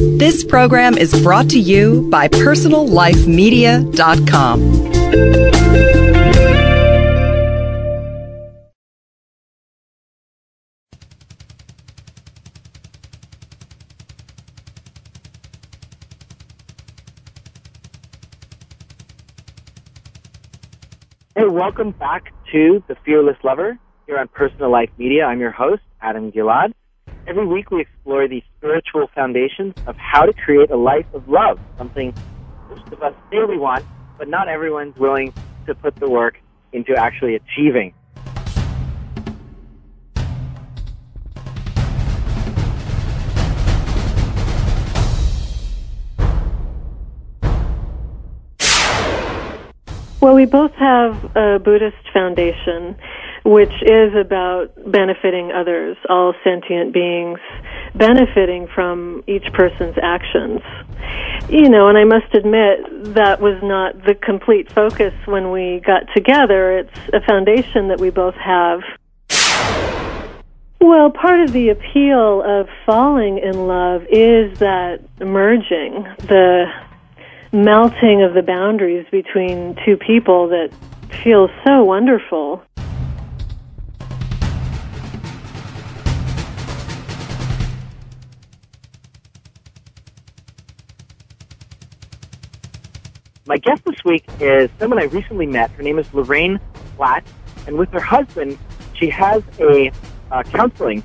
This 0.00 0.44
program 0.44 0.96
is 0.96 1.12
brought 1.22 1.50
to 1.50 1.60
you 1.60 2.08
by 2.10 2.26
PersonalLifeMedia.com. 2.28 4.60
Hey, 21.36 21.44
welcome 21.44 21.90
back 21.90 22.32
to 22.52 22.82
The 22.88 22.96
Fearless 23.04 23.36
Lover 23.44 23.78
here 24.06 24.18
on 24.18 24.28
Personal 24.28 24.70
Life 24.70 24.88
Media. 24.96 25.26
I'm 25.26 25.40
your 25.40 25.50
host, 25.50 25.82
Adam 26.00 26.32
Gilad. 26.32 26.72
Every 27.30 27.46
week 27.46 27.70
we 27.70 27.82
explore 27.82 28.26
the 28.26 28.42
spiritual 28.56 29.08
foundations 29.14 29.74
of 29.86 29.96
how 29.96 30.26
to 30.26 30.32
create 30.32 30.68
a 30.72 30.76
life 30.76 31.06
of 31.14 31.28
love, 31.28 31.60
something 31.78 32.12
most 32.68 32.92
of 32.92 33.00
us 33.04 33.14
say 33.30 33.38
we 33.48 33.56
want, 33.56 33.84
but 34.18 34.26
not 34.26 34.48
everyone's 34.48 34.96
willing 34.96 35.32
to 35.66 35.76
put 35.76 35.94
the 35.94 36.10
work 36.10 36.40
into 36.72 36.96
actually 36.96 37.36
achieving. 37.36 37.94
Well, 50.20 50.34
we 50.34 50.46
both 50.46 50.72
have 50.72 51.36
a 51.36 51.60
Buddhist 51.60 52.10
foundation, 52.12 52.96
which 53.44 53.72
is 53.82 54.14
about 54.14 54.72
benefiting 54.86 55.52
others, 55.52 55.96
all 56.08 56.34
sentient 56.44 56.92
beings 56.92 57.38
benefiting 57.94 58.68
from 58.74 59.22
each 59.26 59.52
person's 59.52 59.96
actions. 60.02 60.60
You 61.48 61.68
know, 61.68 61.88
and 61.88 61.98
I 61.98 62.04
must 62.04 62.34
admit 62.34 63.14
that 63.14 63.40
was 63.40 63.60
not 63.62 64.04
the 64.04 64.14
complete 64.14 64.70
focus 64.70 65.14
when 65.26 65.50
we 65.50 65.80
got 65.84 66.02
together. 66.14 66.78
It's 66.78 66.98
a 67.12 67.20
foundation 67.26 67.88
that 67.88 68.00
we 68.00 68.10
both 68.10 68.36
have. 68.36 68.80
Well, 70.80 71.10
part 71.10 71.40
of 71.40 71.52
the 71.52 71.70
appeal 71.70 72.42
of 72.42 72.68
falling 72.86 73.38
in 73.38 73.66
love 73.66 74.02
is 74.10 74.58
that 74.60 75.00
merging, 75.20 76.06
the 76.18 76.66
melting 77.52 78.22
of 78.22 78.34
the 78.34 78.42
boundaries 78.42 79.06
between 79.10 79.76
two 79.84 79.96
people 79.96 80.48
that 80.48 80.70
feels 81.22 81.50
so 81.66 81.84
wonderful. 81.84 82.62
My 93.50 93.56
guest 93.56 93.84
this 93.84 94.04
week 94.04 94.24
is 94.38 94.70
someone 94.78 95.00
I 95.00 95.06
recently 95.06 95.46
met. 95.46 95.72
Her 95.72 95.82
name 95.82 95.98
is 95.98 96.06
Lorraine 96.14 96.60
Platt, 96.94 97.26
and 97.66 97.76
with 97.76 97.90
her 97.90 97.98
husband, 97.98 98.56
she 98.94 99.10
has 99.10 99.42
a 99.58 99.90
uh, 100.30 100.44
counseling 100.44 101.02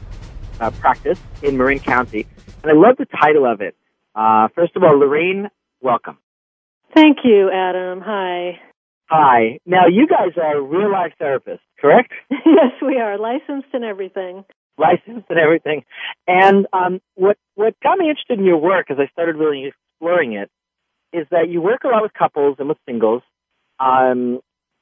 uh, 0.60 0.70
practice 0.70 1.18
in 1.42 1.58
Marin 1.58 1.80
County. 1.80 2.28
And 2.62 2.72
I 2.72 2.76
love 2.76 2.98
the 2.98 3.08
title 3.08 3.48
of 3.48 3.62
it. 3.62 3.76
Uh, 4.14 4.50
first 4.54 4.76
of 4.76 4.84
all, 4.84 4.96
Lorraine, 4.96 5.50
welcome. 5.82 6.20
Thank 6.94 7.18
you, 7.24 7.50
Adam. 7.52 8.02
Hi. 8.02 8.60
Hi. 9.10 9.60
Now, 9.66 9.88
you 9.88 10.06
guys 10.06 10.38
are 10.40 10.62
real 10.62 10.92
life 10.92 11.14
therapists, 11.20 11.66
correct? 11.82 12.12
yes, 12.30 12.74
we 12.80 13.00
are 13.00 13.18
licensed 13.18 13.70
and 13.74 13.84
everything. 13.84 14.46
Licensed 14.78 15.26
and 15.32 15.40
everything. 15.40 15.84
And 16.28 16.68
um, 16.74 17.02
what 17.16 17.38
what 17.56 17.74
got 17.82 17.98
me 17.98 18.08
interested 18.08 18.38
in 18.38 18.46
your 18.46 18.58
work 18.58 18.92
as 18.92 18.98
I 19.00 19.08
started 19.08 19.36
really 19.36 19.66
exploring 19.66 20.34
it 20.34 20.52
is 21.16 21.28
that 21.32 21.50
you 21.50 21.62
work 21.62 21.84
a 21.84 21.88
lot 21.88 22.02
with 22.02 22.14
couples 22.14 22.58
and 22.60 22.68
with 22.68 22.78
singles 22.86 23.22
um, 23.80 24.40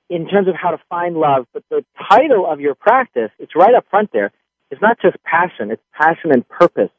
in 0.10 0.28
terms 0.28 0.48
of 0.48 0.56
how 0.56 0.72
to 0.72 0.80
find 0.90 1.16
love. 1.16 1.46
But 1.54 1.64
the 1.70 1.86
title 2.10 2.46
of 2.46 2.60
your 2.60 2.76
practice, 2.76 3.32
it's 3.40 3.56
right 3.56 3.74
up 3.76 3.86
front 3.90 4.10
there, 4.12 4.32
is 4.72 4.80
not 4.82 4.98
just 5.02 5.18
passion; 5.24 5.72
it's 5.72 5.82
passion 5.94 6.32
and 6.32 6.48
purpose. 6.48 6.90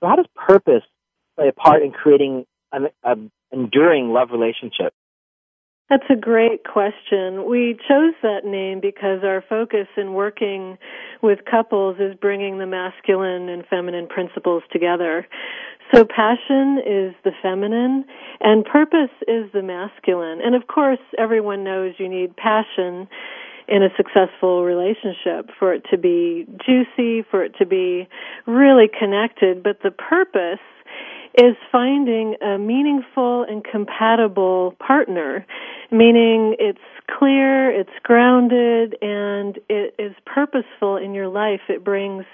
So, 0.00 0.08
how 0.08 0.16
does 0.16 0.26
purpose 0.34 0.82
play 1.36 1.48
a 1.48 1.52
part 1.52 1.82
in 1.82 1.92
creating 1.92 2.44
an, 2.72 2.88
an 3.04 3.30
enduring 3.52 4.10
love 4.12 4.30
relationship? 4.32 4.92
That's 5.92 6.08
a 6.08 6.16
great 6.16 6.64
question. 6.64 7.44
We 7.50 7.76
chose 7.86 8.14
that 8.22 8.46
name 8.46 8.80
because 8.80 9.22
our 9.24 9.44
focus 9.46 9.88
in 9.98 10.14
working 10.14 10.78
with 11.22 11.40
couples 11.44 11.96
is 12.00 12.14
bringing 12.18 12.56
the 12.56 12.66
masculine 12.66 13.50
and 13.50 13.62
feminine 13.66 14.06
principles 14.06 14.62
together. 14.72 15.26
So 15.94 16.04
passion 16.04 16.78
is 16.78 17.14
the 17.22 17.32
feminine 17.42 18.04
and 18.40 18.64
purpose 18.64 19.10
is 19.28 19.50
the 19.52 19.62
masculine. 19.62 20.40
And 20.42 20.54
of 20.54 20.66
course, 20.66 21.00
everyone 21.18 21.64
knows 21.64 21.94
you 21.98 22.08
need 22.08 22.34
passion 22.36 23.08
in 23.68 23.82
a 23.82 23.88
successful 23.96 24.64
relationship 24.64 25.50
for 25.58 25.74
it 25.74 25.84
to 25.90 25.98
be 25.98 26.46
juicy, 26.64 27.24
for 27.30 27.44
it 27.44 27.54
to 27.58 27.66
be 27.66 28.08
really 28.46 28.88
connected. 28.88 29.62
But 29.62 29.82
the 29.82 29.90
purpose 29.90 30.60
is 31.38 31.56
finding 31.70 32.36
a 32.42 32.58
meaningful 32.58 33.44
and 33.48 33.64
compatible 33.64 34.74
partner, 34.78 35.46
meaning 35.90 36.56
it's 36.58 36.78
clear, 37.18 37.70
it's 37.70 37.90
grounded, 38.02 38.96
and 39.00 39.58
it 39.68 39.94
is 39.98 40.12
purposeful 40.26 40.96
in 40.96 41.14
your 41.14 41.28
life. 41.28 41.60
It 41.68 41.84
brings 41.84 42.24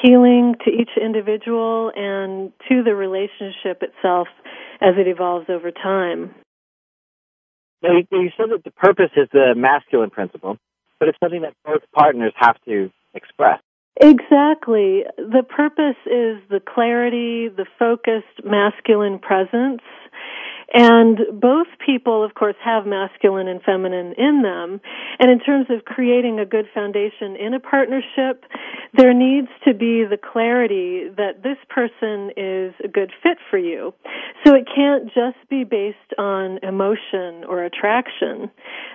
healing 0.00 0.54
to 0.64 0.70
each 0.70 0.90
individual 1.00 1.92
and 1.94 2.52
to 2.68 2.82
the 2.82 2.94
relationship 2.94 3.82
itself 3.82 4.28
as 4.80 4.94
it 4.98 5.06
evolves 5.06 5.46
over 5.48 5.70
time. 5.70 6.34
Now, 7.82 7.96
you, 7.96 8.06
you 8.12 8.30
said 8.36 8.50
that 8.50 8.64
the 8.64 8.70
purpose 8.70 9.10
is 9.16 9.28
the 9.32 9.54
masculine 9.56 10.10
principle, 10.10 10.56
but 11.00 11.08
it's 11.08 11.18
something 11.18 11.42
that 11.42 11.54
both 11.64 11.82
partners 11.94 12.32
have 12.36 12.56
to 12.66 12.90
express. 13.14 13.60
Exactly. 14.00 15.04
The 15.18 15.42
purpose 15.48 15.96
is 16.06 16.42
the 16.48 16.60
clarity, 16.64 17.48
the 17.48 17.66
focused 17.78 18.44
masculine 18.44 19.18
presence. 19.18 19.82
And 20.72 21.18
both 21.40 21.66
people, 21.84 22.24
of 22.24 22.34
course, 22.34 22.56
have 22.64 22.86
masculine 22.86 23.48
and 23.48 23.62
feminine 23.62 24.14
in 24.16 24.42
them. 24.42 24.80
And 25.18 25.30
in 25.30 25.40
terms 25.40 25.66
of 25.70 25.84
creating 25.84 26.38
a 26.38 26.46
good 26.46 26.66
foundation 26.74 27.36
in 27.36 27.54
a 27.54 27.60
partnership, 27.60 28.44
there 28.94 29.14
needs 29.14 29.48
to 29.66 29.74
be 29.74 30.04
the 30.04 30.18
clarity 30.18 31.08
that 31.16 31.42
this 31.42 31.58
person 31.68 32.30
is 32.36 32.74
a 32.84 32.88
good 32.88 33.12
fit 33.22 33.38
for 33.50 33.58
you. 33.58 33.94
So 34.44 34.54
it 34.54 34.66
can't 34.66 35.06
just 35.06 35.38
be 35.48 35.64
based 35.64 35.96
on 36.18 36.58
emotion 36.62 37.44
or 37.48 37.64
attraction. 37.64 38.50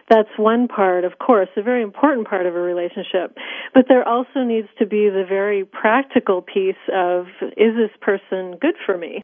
That's 0.10 0.30
one 0.38 0.68
part, 0.68 1.04
of 1.04 1.20
course, 1.20 1.50
a 1.58 1.62
very 1.62 1.84
important 1.84 2.28
part 2.28 2.46
of 2.46 2.56
a 2.56 2.60
relationship. 2.60 3.38
But 3.74 3.86
there 3.88 4.08
also 4.08 4.44
needs 4.44 4.68
to 4.80 4.86
be 4.86 5.10
the 5.10 5.26
very 5.28 5.66
practical 5.66 6.42
piece 6.42 6.76
of, 6.94 7.26
is 7.56 7.76
this 7.76 7.92
person 8.02 8.58
good 8.60 8.76
for 8.86 8.98
me? 8.98 9.22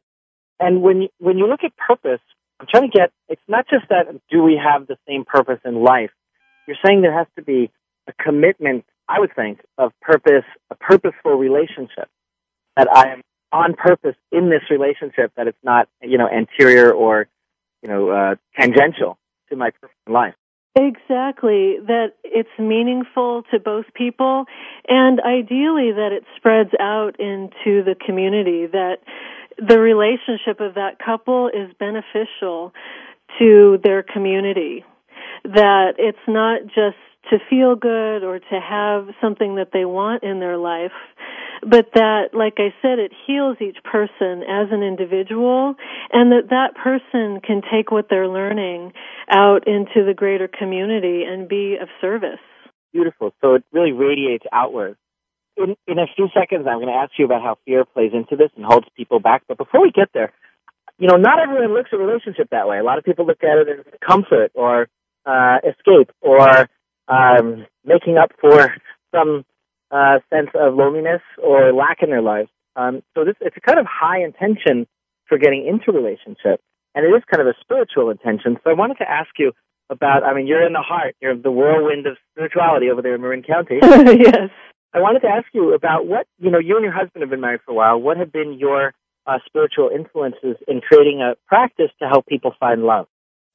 And 0.60 0.82
when 0.82 1.02
you, 1.02 1.08
when 1.18 1.38
you 1.38 1.46
look 1.46 1.64
at 1.64 1.72
purpose, 1.76 2.20
I'm 2.64 2.68
trying 2.70 2.90
to 2.90 2.98
get, 2.98 3.12
it's 3.28 3.42
not 3.46 3.66
just 3.68 3.88
that 3.90 4.06
do 4.30 4.42
we 4.42 4.56
have 4.56 4.86
the 4.86 4.96
same 5.06 5.24
purpose 5.26 5.60
in 5.66 5.82
life. 5.82 6.10
You're 6.66 6.78
saying 6.84 7.02
there 7.02 7.16
has 7.16 7.26
to 7.36 7.42
be 7.42 7.70
a 8.08 8.12
commitment, 8.14 8.86
I 9.06 9.20
would 9.20 9.34
think, 9.36 9.60
of 9.76 9.92
purpose, 10.00 10.44
a 10.70 10.74
purposeful 10.74 11.34
relationship. 11.34 12.08
That 12.76 12.88
I 12.90 13.12
am 13.12 13.22
on 13.52 13.74
purpose 13.74 14.16
in 14.32 14.48
this 14.48 14.62
relationship, 14.70 15.32
that 15.36 15.46
it's 15.46 15.58
not, 15.62 15.88
you 16.00 16.16
know, 16.16 16.26
anterior 16.26 16.90
or, 16.90 17.28
you 17.82 17.90
know, 17.90 18.08
uh, 18.08 18.36
tangential 18.58 19.18
to 19.50 19.56
my 19.56 19.70
personal 19.70 20.22
life. 20.22 20.34
Exactly, 20.74 21.76
that 21.86 22.14
it's 22.24 22.48
meaningful 22.58 23.44
to 23.52 23.60
both 23.60 23.84
people 23.94 24.46
and 24.88 25.20
ideally 25.20 25.92
that 25.92 26.10
it 26.12 26.24
spreads 26.36 26.70
out 26.80 27.20
into 27.20 27.84
the 27.84 27.94
community, 28.04 28.66
that 28.66 28.96
the 29.58 29.78
relationship 29.78 30.60
of 30.60 30.74
that 30.74 30.98
couple 31.04 31.48
is 31.48 31.72
beneficial 31.78 32.72
to 33.38 33.78
their 33.82 34.02
community. 34.02 34.84
That 35.44 35.94
it's 35.98 36.18
not 36.26 36.62
just 36.66 36.96
to 37.30 37.38
feel 37.48 37.74
good 37.76 38.22
or 38.22 38.38
to 38.38 38.60
have 38.60 39.08
something 39.20 39.56
that 39.56 39.70
they 39.72 39.84
want 39.84 40.22
in 40.22 40.40
their 40.40 40.58
life, 40.58 40.92
but 41.62 41.86
that, 41.94 42.34
like 42.34 42.54
I 42.58 42.74
said, 42.82 42.98
it 42.98 43.12
heals 43.26 43.56
each 43.60 43.78
person 43.84 44.42
as 44.42 44.68
an 44.70 44.82
individual 44.82 45.74
and 46.12 46.32
that 46.32 46.50
that 46.50 46.74
person 46.82 47.40
can 47.40 47.62
take 47.72 47.90
what 47.90 48.06
they're 48.10 48.28
learning 48.28 48.92
out 49.30 49.66
into 49.66 50.04
the 50.06 50.14
greater 50.14 50.48
community 50.48 51.22
and 51.26 51.48
be 51.48 51.76
of 51.80 51.88
service. 52.00 52.40
Beautiful. 52.92 53.32
So 53.40 53.54
it 53.54 53.64
really 53.72 53.92
radiates 53.92 54.44
outward 54.52 54.96
in, 55.56 55.76
in 55.86 55.98
a 55.98 56.06
few 56.14 56.28
seconds, 56.34 56.66
I'm 56.68 56.78
going 56.78 56.88
to 56.88 56.94
ask 56.94 57.12
you 57.18 57.24
about 57.24 57.42
how 57.42 57.58
fear 57.64 57.84
plays 57.84 58.12
into 58.12 58.36
this 58.36 58.50
and 58.56 58.64
holds 58.64 58.86
people 58.96 59.20
back. 59.20 59.42
But 59.48 59.58
before 59.58 59.82
we 59.82 59.90
get 59.90 60.08
there, 60.12 60.32
you 60.98 61.08
know, 61.08 61.16
not 61.16 61.40
everyone 61.40 61.74
looks 61.74 61.90
at 61.92 61.98
a 61.98 62.02
relationship 62.02 62.50
that 62.50 62.68
way. 62.68 62.78
A 62.78 62.84
lot 62.84 62.98
of 62.98 63.04
people 63.04 63.26
look 63.26 63.42
at 63.42 63.58
it 63.58 63.68
as 63.68 63.84
comfort 64.06 64.52
or 64.54 64.88
uh, 65.26 65.58
escape 65.68 66.10
or 66.20 66.68
um, 67.08 67.66
making 67.84 68.16
up 68.16 68.30
for 68.40 68.74
some 69.14 69.44
uh, 69.90 70.18
sense 70.32 70.50
of 70.54 70.74
loneliness 70.74 71.22
or 71.42 71.72
lack 71.72 71.98
in 72.02 72.10
their 72.10 72.22
lives. 72.22 72.48
Um, 72.76 73.02
so 73.14 73.24
this 73.24 73.34
it's 73.40 73.56
a 73.56 73.60
kind 73.60 73.78
of 73.78 73.86
high 73.86 74.22
intention 74.22 74.86
for 75.26 75.38
getting 75.38 75.66
into 75.66 75.96
relationship. 75.96 76.60
And 76.94 77.04
it 77.04 77.08
is 77.08 77.22
kind 77.30 77.40
of 77.40 77.48
a 77.48 77.58
spiritual 77.60 78.10
intention. 78.10 78.56
So 78.62 78.70
I 78.70 78.74
wanted 78.74 78.98
to 78.98 79.10
ask 79.10 79.30
you 79.38 79.52
about, 79.90 80.22
I 80.22 80.32
mean, 80.34 80.46
you're 80.46 80.64
in 80.64 80.72
the 80.72 80.82
heart, 80.82 81.16
you're 81.20 81.36
the 81.36 81.50
whirlwind 81.50 82.06
of 82.06 82.16
spirituality 82.32 82.90
over 82.90 83.02
there 83.02 83.16
in 83.16 83.20
Marin 83.20 83.42
County. 83.42 83.78
yes. 83.82 84.50
I 84.94 85.00
wanted 85.00 85.20
to 85.20 85.28
ask 85.28 85.46
you 85.52 85.74
about 85.74 86.06
what, 86.06 86.26
you 86.38 86.50
know, 86.50 86.60
you 86.60 86.76
and 86.76 86.84
your 86.84 86.92
husband 86.92 87.22
have 87.22 87.30
been 87.30 87.40
married 87.40 87.60
for 87.64 87.72
a 87.72 87.74
while. 87.74 87.98
What 88.00 88.16
have 88.16 88.32
been 88.32 88.58
your 88.58 88.94
uh, 89.26 89.38
spiritual 89.44 89.90
influences 89.92 90.56
in 90.68 90.80
creating 90.80 91.20
a 91.20 91.34
practice 91.48 91.90
to 92.00 92.08
help 92.08 92.26
people 92.26 92.52
find 92.60 92.84
love? 92.84 93.06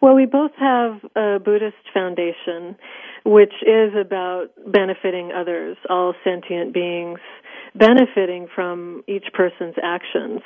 Well, 0.02 0.16
we 0.16 0.26
both 0.26 0.52
have 0.60 1.00
a 1.16 1.40
Buddhist 1.40 1.76
foundation, 1.94 2.76
which 3.26 3.54
is 3.62 3.94
about 4.00 4.48
benefiting 4.68 5.32
others, 5.34 5.78
all 5.90 6.14
sentient 6.24 6.74
beings 6.74 7.20
benefiting 7.76 8.48
from 8.54 9.04
each 9.08 9.26
person's 9.34 9.76
actions. 9.82 10.42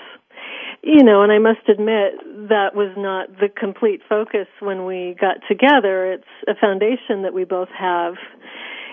You 0.82 1.04
know, 1.04 1.24
and 1.24 1.32
I 1.32 1.40
must 1.40 1.70
admit 1.70 2.20
that 2.50 2.76
was 2.76 2.92
not 2.98 3.30
the 3.40 3.48
complete 3.48 4.02
focus 4.10 4.48
when 4.60 4.86
we 4.86 5.16
got 5.20 5.38
together. 5.48 6.12
It's 6.12 6.28
a 6.48 6.56
foundation 6.60 7.24
that 7.24 7.34
we 7.34 7.46
both 7.46 7.70
have 7.70 8.16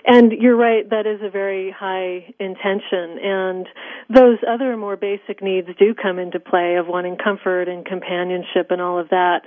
and 0.06 0.32
you're 0.32 0.56
right, 0.56 0.88
that 0.90 1.06
is 1.06 1.20
a 1.22 1.30
very 1.30 1.70
high 1.70 2.32
intention. 2.38 3.18
And 3.22 3.66
those 4.08 4.38
other 4.48 4.76
more 4.76 4.96
basic 4.96 5.42
needs 5.42 5.68
do 5.78 5.94
come 5.94 6.18
into 6.18 6.40
play 6.40 6.76
of 6.76 6.86
wanting 6.86 7.16
comfort 7.16 7.68
and 7.68 7.84
companionship 7.84 8.70
and 8.70 8.80
all 8.80 8.98
of 8.98 9.08
that. 9.10 9.42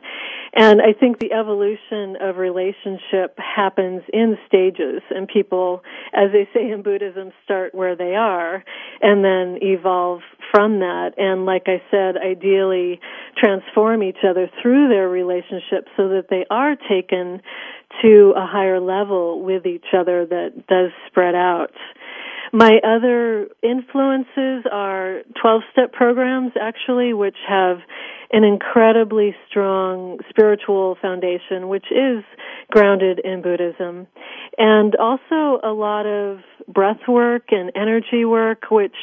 And 0.55 0.81
I 0.81 0.93
think 0.97 1.19
the 1.19 1.33
evolution 1.33 2.15
of 2.21 2.37
relationship 2.37 3.37
happens 3.37 4.03
in 4.13 4.37
stages 4.47 5.01
and 5.09 5.27
people, 5.27 5.83
as 6.13 6.31
they 6.31 6.47
say 6.53 6.69
in 6.69 6.83
Buddhism, 6.83 7.31
start 7.43 7.73
where 7.73 7.95
they 7.95 8.15
are 8.15 8.63
and 9.01 9.23
then 9.25 9.57
evolve 9.61 10.21
from 10.51 10.79
that. 10.79 11.13
And 11.17 11.45
like 11.45 11.63
I 11.65 11.81
said, 11.89 12.15
ideally 12.17 12.99
transform 13.37 14.03
each 14.03 14.23
other 14.27 14.49
through 14.61 14.89
their 14.89 15.09
relationship 15.09 15.87
so 15.97 16.09
that 16.09 16.27
they 16.29 16.45
are 16.49 16.75
taken 16.75 17.41
to 18.01 18.33
a 18.35 18.45
higher 18.45 18.79
level 18.79 19.41
with 19.41 19.65
each 19.65 19.85
other 19.97 20.25
that 20.25 20.67
does 20.67 20.91
spread 21.07 21.35
out. 21.35 21.71
My 22.55 22.79
other 22.85 23.47
influences 23.63 24.65
are 24.71 25.21
12 25.41 25.61
step 25.71 25.91
programs 25.91 26.51
actually, 26.61 27.11
which 27.11 27.37
have 27.47 27.77
an 28.31 28.43
incredibly 28.43 29.35
strong 29.49 30.19
spiritual 30.29 30.95
foundation, 31.01 31.67
which 31.67 31.85
is 31.91 32.23
grounded 32.69 33.19
in 33.23 33.41
Buddhism. 33.41 34.07
And 34.57 34.95
also 34.95 35.59
a 35.63 35.73
lot 35.73 36.05
of 36.05 36.39
breath 36.67 37.07
work 37.07 37.45
and 37.49 37.71
energy 37.75 38.23
work, 38.23 38.65
which 38.69 38.95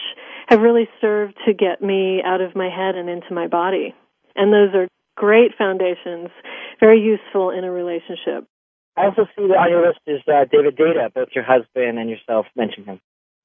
have 0.48 0.60
really 0.60 0.88
served 1.00 1.34
to 1.46 1.52
get 1.52 1.82
me 1.82 2.22
out 2.24 2.40
of 2.40 2.54
my 2.54 2.68
head 2.68 2.94
and 2.94 3.08
into 3.08 3.34
my 3.34 3.48
body. 3.48 3.94
And 4.36 4.52
those 4.52 4.74
are 4.74 4.88
great 5.16 5.52
foundations, 5.58 6.28
very 6.78 7.00
useful 7.00 7.50
in 7.50 7.64
a 7.64 7.70
relationship. 7.70 8.46
I 8.96 9.06
also 9.06 9.26
see 9.36 9.46
that 9.48 9.56
on 9.56 9.70
your 9.70 9.86
list 9.86 10.00
is 10.06 10.20
uh, 10.26 10.44
David 10.50 10.76
Deida. 10.76 11.12
Both 11.12 11.28
your 11.34 11.44
husband 11.44 11.98
and 11.98 12.10
yourself 12.10 12.46
mentioned 12.56 12.86
him. 12.86 13.00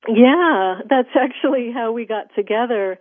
Yeah, 0.08 0.82
that's 0.90 1.10
actually 1.16 1.72
how 1.74 1.92
we 1.92 2.06
got 2.06 2.34
together. 2.36 3.00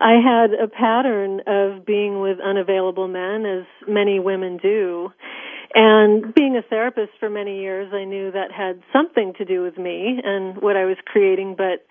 I 0.00 0.14
had 0.22 0.52
a 0.52 0.68
pattern 0.68 1.40
of 1.46 1.86
being 1.86 2.20
with 2.20 2.38
unavailable 2.40 3.08
men, 3.08 3.46
as 3.46 3.64
many 3.88 4.20
women 4.20 4.58
do. 4.58 5.10
And 5.74 6.34
being 6.34 6.56
a 6.56 6.62
therapist 6.62 7.12
for 7.18 7.28
many 7.28 7.60
years, 7.60 7.92
I 7.92 8.04
knew 8.04 8.30
that 8.32 8.52
had 8.52 8.82
something 8.92 9.34
to 9.38 9.44
do 9.44 9.62
with 9.62 9.76
me 9.76 10.20
and 10.22 10.60
what 10.62 10.76
I 10.76 10.84
was 10.84 10.96
creating, 11.04 11.56
but 11.56 11.86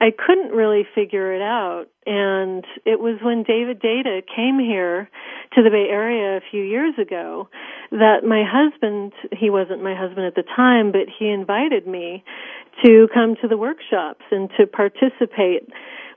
I 0.00 0.10
couldn't 0.10 0.50
really 0.50 0.86
figure 0.94 1.34
it 1.34 1.42
out. 1.42 1.86
And 2.06 2.64
it 2.84 3.00
was 3.00 3.18
when 3.22 3.42
David 3.42 3.80
Deida 3.80 4.22
came 4.34 4.58
here 4.58 5.08
to 5.54 5.62
the 5.62 5.70
Bay 5.70 5.86
Area 5.90 6.38
a 6.38 6.40
few 6.50 6.62
years 6.62 6.94
ago 6.98 7.48
that 7.90 8.24
my 8.24 8.44
husband, 8.46 9.12
he 9.32 9.50
wasn't 9.50 9.82
my 9.82 9.94
husband 9.94 10.26
at 10.26 10.34
the 10.34 10.44
time, 10.56 10.92
but 10.92 11.06
he 11.18 11.28
invited 11.28 11.86
me 11.86 12.24
to 12.84 13.08
come 13.12 13.36
to 13.42 13.48
the 13.48 13.56
workshops 13.56 14.24
and 14.30 14.48
to 14.58 14.66
participate 14.66 15.68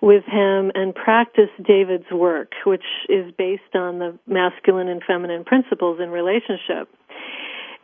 with 0.02 0.24
him 0.26 0.72
and 0.76 0.94
practice 0.94 1.50
David's 1.66 2.12
work, 2.12 2.52
which 2.66 2.84
is 3.08 3.32
based 3.38 3.74
on 3.74 4.00
the 4.00 4.20
masculine 4.28 4.90
and 4.90 5.02
feminine 5.06 5.46
principles 5.46 6.00
in 6.02 6.10
relationship. 6.10 6.90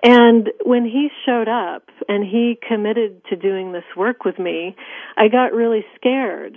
And 0.01 0.50
when 0.63 0.86
he 0.86 1.10
showed 1.25 1.50
up 1.50 1.84
and 2.07 2.24
he 2.24 2.57
committed 2.68 3.22
to 3.30 3.36
doing 3.36 3.74
this 3.74 3.84
work 3.98 4.24
with 4.24 4.40
me, 4.40 4.75
I 5.18 5.28
got 5.28 5.54
really 5.54 5.86
scared. 5.96 6.56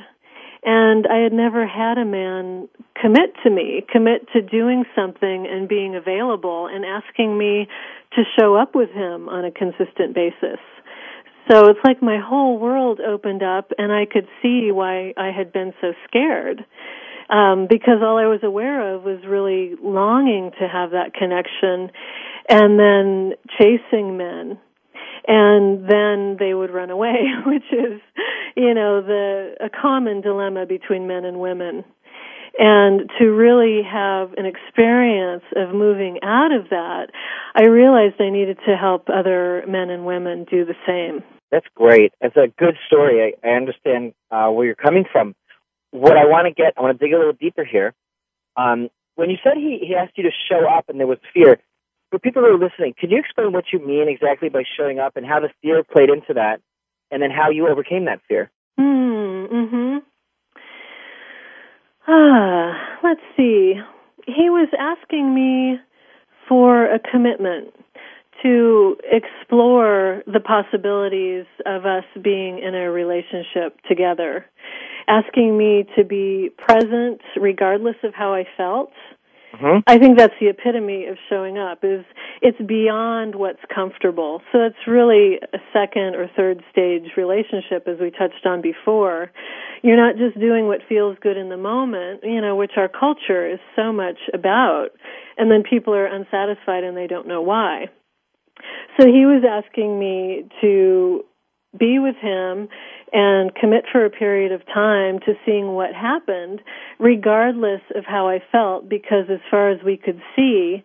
And 0.65 1.09
I 1.09 1.19
had 1.19 1.33
never 1.33 1.67
had 1.67 1.99
a 1.99 2.05
man 2.05 2.69
commit 3.01 3.35
to 3.43 3.51
me, 3.51 3.85
commit 3.91 4.29
to 4.33 4.43
doing 4.43 4.85
something 4.95 5.47
and 5.51 5.69
being 5.69 5.97
available 5.97 6.69
and 6.73 6.85
asking 6.85 7.37
me 7.37 7.67
to 8.15 8.23
show 8.39 8.55
up 8.55 8.77
with 8.77 8.91
him 8.91 9.29
on 9.29 9.45
a 9.45 9.51
consistent 9.51 10.15
basis. 10.15 10.61
So 11.51 11.67
it's 11.67 11.81
like 11.85 12.01
my 12.01 12.21
whole 12.25 12.59
world 12.61 13.01
opened 13.01 13.43
up 13.43 13.73
and 13.77 13.91
I 13.93 14.07
could 14.07 14.29
see 14.41 14.71
why 14.71 15.13
I 15.17 15.33
had 15.37 15.53
been 15.53 15.75
so 15.81 15.95
scared. 16.07 16.65
Um, 17.29 17.67
because 17.69 17.99
all 18.03 18.19
I 18.19 18.27
was 18.27 18.41
aware 18.43 18.95
of 18.95 19.03
was 19.03 19.19
really 19.27 19.75
longing 19.83 20.53
to 20.61 20.69
have 20.69 20.91
that 20.91 21.15
connection 21.15 21.91
and 22.49 22.79
then 22.79 23.33
chasing 23.59 24.17
men 24.17 24.59
and 25.27 25.89
then 25.89 26.37
they 26.39 26.55
would 26.55 26.71
run 26.71 26.91
away, 26.91 27.15
which 27.47 27.65
is, 27.73 28.01
you 28.57 28.75
know, 28.75 29.03
the 29.03 29.55
a 29.61 29.71
common 29.71 30.21
dilemma 30.21 30.67
between 30.67 31.07
men 31.07 31.25
and 31.25 31.41
women. 31.41 31.85
And 32.59 33.11
to 33.19 33.31
really 33.31 33.81
have 33.83 34.35
an 34.35 34.45
experience 34.45 35.45
of 35.57 35.75
moving 35.75 36.19
out 36.23 36.53
of 36.53 36.69
that, 36.69 37.07
I 37.55 37.65
realized 37.65 38.17
I 38.21 38.29
needed 38.29 38.59
to 38.67 38.77
help 38.77 39.09
other 39.09 39.65
men 39.67 39.89
and 39.89 40.05
women 40.05 40.45
do 40.51 40.67
the 40.67 40.75
same. 40.87 41.25
That's 41.51 41.67
great. 41.75 42.13
It's 42.21 42.37
a 42.37 42.49
good 42.59 42.77
story. 42.87 43.35
I, 43.43 43.49
I 43.49 43.53
understand 43.53 44.13
uh, 44.31 44.49
where 44.49 44.67
you're 44.67 44.75
coming 44.75 45.05
from. 45.11 45.35
What 45.93 46.17
I 46.17 46.27
want 46.27 46.47
to 46.47 46.53
get, 46.53 46.75
I 46.77 46.83
want 46.83 46.99
to 46.99 47.05
dig 47.05 47.15
a 47.15 47.19
little 47.19 47.33
deeper 47.33 47.65
here. 47.65 47.95
Um, 48.57 48.91
when 49.15 49.31
you 49.31 49.37
said 49.43 49.55
he, 49.57 49.79
he 49.87 49.95
asked 49.95 50.17
you 50.17 50.25
to 50.25 50.31
show 50.51 50.69
up 50.69 50.89
and 50.89 50.99
there 50.99 51.07
was 51.07 51.19
fear, 51.33 51.59
for 52.13 52.19
people 52.19 52.43
who 52.43 52.49
are 52.49 52.59
listening, 52.59 52.95
could 53.01 53.11
you 53.11 53.19
explain 53.19 53.53
what 53.53 53.65
you 53.73 53.85
mean 53.85 54.07
exactly 54.07 54.51
by 54.51 54.63
showing 54.77 54.99
up 54.99 55.17
and 55.17 55.25
how 55.25 55.41
the 55.41 55.49
fear 55.63 55.83
played 55.83 56.11
into 56.11 56.35
that, 56.35 56.61
and 57.11 57.23
then 57.23 57.31
how 57.31 57.49
you 57.49 57.67
overcame 57.67 58.05
that 58.05 58.21
fear? 58.29 58.51
Hmm. 58.79 59.47
Hmm. 59.47 59.97
Ah. 62.07 62.99
Let's 63.03 63.21
see. 63.37 63.75
He 64.27 64.51
was 64.51 64.69
asking 64.79 65.35
me 65.35 65.79
for 66.49 66.85
a 66.85 66.99
commitment 66.99 67.75
to 68.43 68.97
explore 69.11 70.23
the 70.27 70.41
possibilities 70.41 71.47
of 71.67 71.85
us 71.87 72.05
being 72.23 72.59
in 72.59 72.75
a 72.75 72.91
relationship 72.91 73.79
together, 73.89 74.47
asking 75.09 75.57
me 75.57 75.85
to 75.97 76.05
be 76.05 76.51
present 76.59 77.21
regardless 77.41 77.97
of 78.05 78.15
how 78.15 78.35
I 78.35 78.45
felt 78.57 78.93
Mm-hmm. 79.55 79.81
I 79.87 79.99
think 79.99 80.17
that's 80.17 80.35
the 80.41 80.49
epitome 80.49 81.07
of 81.07 81.19
showing 81.29 81.59
up 81.59 81.85
is 81.85 82.05
it's 82.41 82.61
beyond 82.67 83.35
what's 83.35 83.61
comfortable. 83.73 84.41
So 84.51 84.61
it's 84.61 84.87
really 84.87 85.39
a 85.53 85.59
second 85.73 86.15
or 86.15 86.31
third 86.35 86.63
stage 86.71 87.13
relationship 87.17 87.87
as 87.87 87.99
we 88.01 88.11
touched 88.11 88.47
on 88.47 88.63
before. 88.63 89.31
You're 89.83 89.97
not 89.97 90.17
just 90.17 90.41
doing 90.41 90.67
what 90.67 90.81
feels 90.89 91.19
good 91.21 91.37
in 91.37 91.51
the 91.51 91.57
moment, 91.57 92.21
you 92.23 92.41
know, 92.41 92.57
which 92.57 92.73
our 92.77 92.89
culture 92.89 93.47
is 93.51 93.61
so 93.77 93.93
much 93.93 94.19
about. 94.33 94.89
And 95.37 95.51
then 95.51 95.63
people 95.69 95.95
are 95.95 96.07
unsatisfied 96.07 96.85
and 96.85 96.97
they 96.97 97.07
don't 97.07 97.29
know 97.29 97.43
why. 97.43 97.87
So 98.99 99.07
he 99.07 99.27
was 99.27 99.43
asking 99.49 99.99
me 99.99 100.45
to 100.61 101.25
be 101.79 101.99
with 101.99 102.17
him 102.17 102.69
and 103.13 103.55
commit 103.55 103.85
for 103.91 104.05
a 104.05 104.11
period 104.11 104.53
of 104.53 104.65
time 104.67 105.19
to 105.21 105.35
seeing 105.45 105.75
what 105.75 105.95
happened, 105.95 106.61
regardless 106.99 107.81
of 107.95 108.05
how 108.07 108.29
I 108.29 108.41
felt, 108.51 108.89
because 108.89 109.27
as 109.31 109.41
far 109.51 109.71
as 109.71 109.83
we 109.85 109.97
could 109.97 110.21
see, 110.37 110.85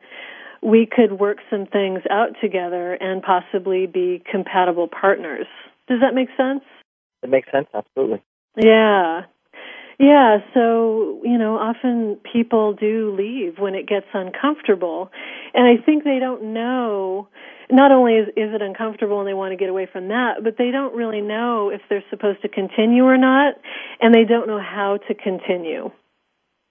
we 0.62 0.88
could 0.90 1.20
work 1.20 1.38
some 1.50 1.66
things 1.66 2.02
out 2.10 2.30
together 2.42 2.94
and 2.94 3.22
possibly 3.22 3.86
be 3.86 4.24
compatible 4.30 4.88
partners. 4.88 5.48
Does 5.88 6.00
that 6.02 6.14
make 6.14 6.30
sense? 6.36 6.64
It 7.24 7.30
makes 7.30 7.52
sense, 7.52 7.68
absolutely. 7.74 8.22
Yeah. 8.56 9.22
Yeah, 10.00 10.38
so, 10.54 11.22
you 11.24 11.38
know, 11.38 11.58
often 11.58 12.18
people 12.32 12.74
do 12.74 13.16
leave 13.18 13.58
when 13.58 13.74
it 13.74 13.88
gets 13.88 14.06
uncomfortable. 14.14 15.12
And 15.54 15.66
I 15.66 15.84
think 15.84 16.04
they 16.04 16.20
don't 16.20 16.54
know 16.54 17.28
not 17.70 17.92
only 17.92 18.14
is, 18.14 18.28
is 18.30 18.54
it 18.54 18.62
uncomfortable 18.62 19.20
and 19.20 19.28
they 19.28 19.34
want 19.34 19.52
to 19.52 19.58
get 19.58 19.70
away 19.70 19.88
from 19.92 20.08
that, 20.10 20.44
but 20.44 20.56
they 20.58 20.72
don't 20.72 20.96
really 20.96 21.22
know 21.22 21.70
if 21.70 21.82
they're 21.90 22.04
supposed 22.10 22.42
to 22.42 22.50
continue 22.50 23.04
or 23.04 23.18
not, 23.18 23.56
and 24.02 24.14
they 24.14 24.24
don't 24.24 24.48
know 24.48 24.60
how 24.60 24.98
to 25.08 25.14
continue, 25.14 25.92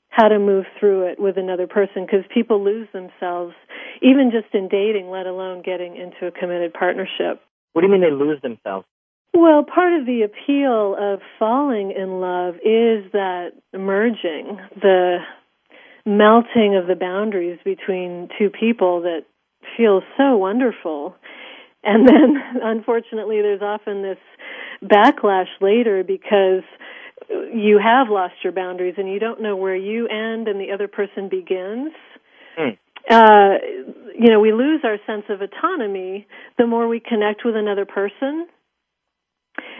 how 0.08 0.28
to 0.28 0.38
move 0.38 0.64
through 0.80 1.08
it 1.08 1.20
with 1.20 1.36
another 1.36 1.66
person, 1.66 2.06
because 2.06 2.24
people 2.32 2.64
lose 2.64 2.88
themselves, 2.92 3.54
even 4.00 4.30
just 4.30 4.54
in 4.54 4.68
dating, 4.68 5.10
let 5.10 5.26
alone 5.26 5.62
getting 5.62 5.96
into 5.96 6.26
a 6.26 6.30
committed 6.30 6.72
partnership. 6.72 7.42
What 7.72 7.82
do 7.82 7.88
you 7.88 7.92
mean 7.92 8.00
they 8.00 8.10
lose 8.10 8.40
themselves? 8.40 8.86
Well, 9.34 9.64
part 9.64 9.92
of 9.92 10.06
the 10.06 10.22
appeal 10.22 10.96
of 10.98 11.20
falling 11.38 11.92
in 11.92 12.20
love 12.20 12.54
is 12.56 13.12
that 13.12 13.50
merging, 13.74 14.58
the 14.80 15.18
melting 16.06 16.74
of 16.80 16.86
the 16.86 16.94
boundaries 16.98 17.58
between 17.62 18.30
two 18.38 18.48
people 18.48 19.02
that 19.02 19.26
feels 19.76 20.02
so 20.16 20.36
wonderful. 20.36 21.16
And 21.82 22.08
then, 22.08 22.36
unfortunately, 22.62 23.40
there's 23.42 23.62
often 23.62 24.02
this 24.02 24.18
backlash 24.82 25.48
later 25.60 26.04
because 26.04 26.62
you 27.28 27.80
have 27.82 28.08
lost 28.08 28.34
your 28.44 28.52
boundaries 28.52 28.94
and 28.98 29.10
you 29.10 29.18
don't 29.18 29.40
know 29.40 29.56
where 29.56 29.76
you 29.76 30.06
end 30.06 30.48
and 30.48 30.60
the 30.60 30.72
other 30.72 30.88
person 30.88 31.28
begins. 31.28 31.92
Mm. 32.58 32.78
Uh, 33.08 33.58
you 34.18 34.30
know, 34.30 34.40
we 34.40 34.52
lose 34.52 34.80
our 34.84 34.98
sense 35.06 35.24
of 35.28 35.40
autonomy 35.40 36.26
the 36.58 36.66
more 36.66 36.88
we 36.88 37.00
connect 37.00 37.42
with 37.44 37.56
another 37.56 37.84
person. 37.84 38.46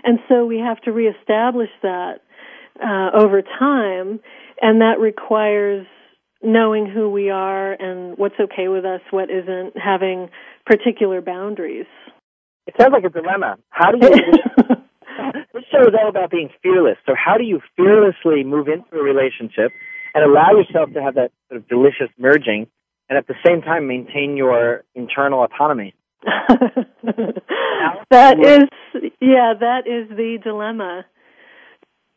And 0.04 0.18
so 0.28 0.46
we 0.46 0.58
have 0.58 0.80
to 0.82 0.92
reestablish 0.92 1.70
that 1.82 2.20
uh, 2.82 3.10
over 3.14 3.42
time, 3.42 4.20
and 4.60 4.80
that 4.80 4.98
requires 5.00 5.86
knowing 6.46 6.86
who 6.86 7.10
we 7.10 7.28
are 7.28 7.72
and 7.72 8.16
what's 8.16 8.36
okay 8.40 8.68
with 8.68 8.84
us, 8.84 9.00
what 9.10 9.28
isn't, 9.30 9.76
having 9.76 10.30
particular 10.64 11.20
boundaries. 11.20 11.86
It 12.66 12.74
sounds 12.80 12.92
like 12.92 13.04
a 13.04 13.10
dilemma. 13.10 13.56
How 13.68 13.90
do 13.90 13.98
you? 14.00 14.10
this 15.52 15.64
show 15.70 15.80
is 15.80 15.94
all 16.00 16.08
about 16.08 16.30
being 16.30 16.50
fearless. 16.62 16.96
So 17.04 17.14
how 17.14 17.36
do 17.36 17.44
you 17.44 17.60
fearlessly 17.76 18.44
move 18.44 18.68
into 18.68 18.96
a 18.96 19.02
relationship 19.02 19.72
and 20.14 20.24
allow 20.24 20.52
yourself 20.52 20.92
to 20.94 21.02
have 21.02 21.16
that 21.16 21.32
sort 21.48 21.60
of 21.60 21.68
delicious 21.68 22.08
merging, 22.18 22.68
and 23.08 23.18
at 23.18 23.26
the 23.26 23.34
same 23.44 23.60
time 23.60 23.86
maintain 23.88 24.36
your 24.36 24.84
internal 24.94 25.42
autonomy? 25.44 25.94
that 28.10 28.38
is, 28.40 29.02
yeah, 29.20 29.52
that 29.60 29.82
is 29.86 30.08
the 30.16 30.38
dilemma. 30.42 31.04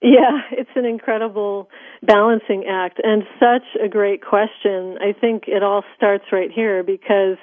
Yeah, 0.01 0.39
it's 0.51 0.70
an 0.75 0.86
incredible 0.86 1.70
balancing 2.01 2.65
act 2.70 3.01
and 3.03 3.24
such 3.38 3.68
a 3.84 3.89
great 3.89 4.22
question. 4.24 4.98
I 5.01 5.13
think 5.20 5.44
it 5.48 5.62
all 5.62 5.84
starts 5.98 6.24
right 6.32 6.50
here 6.53 6.84
because 6.84 7.38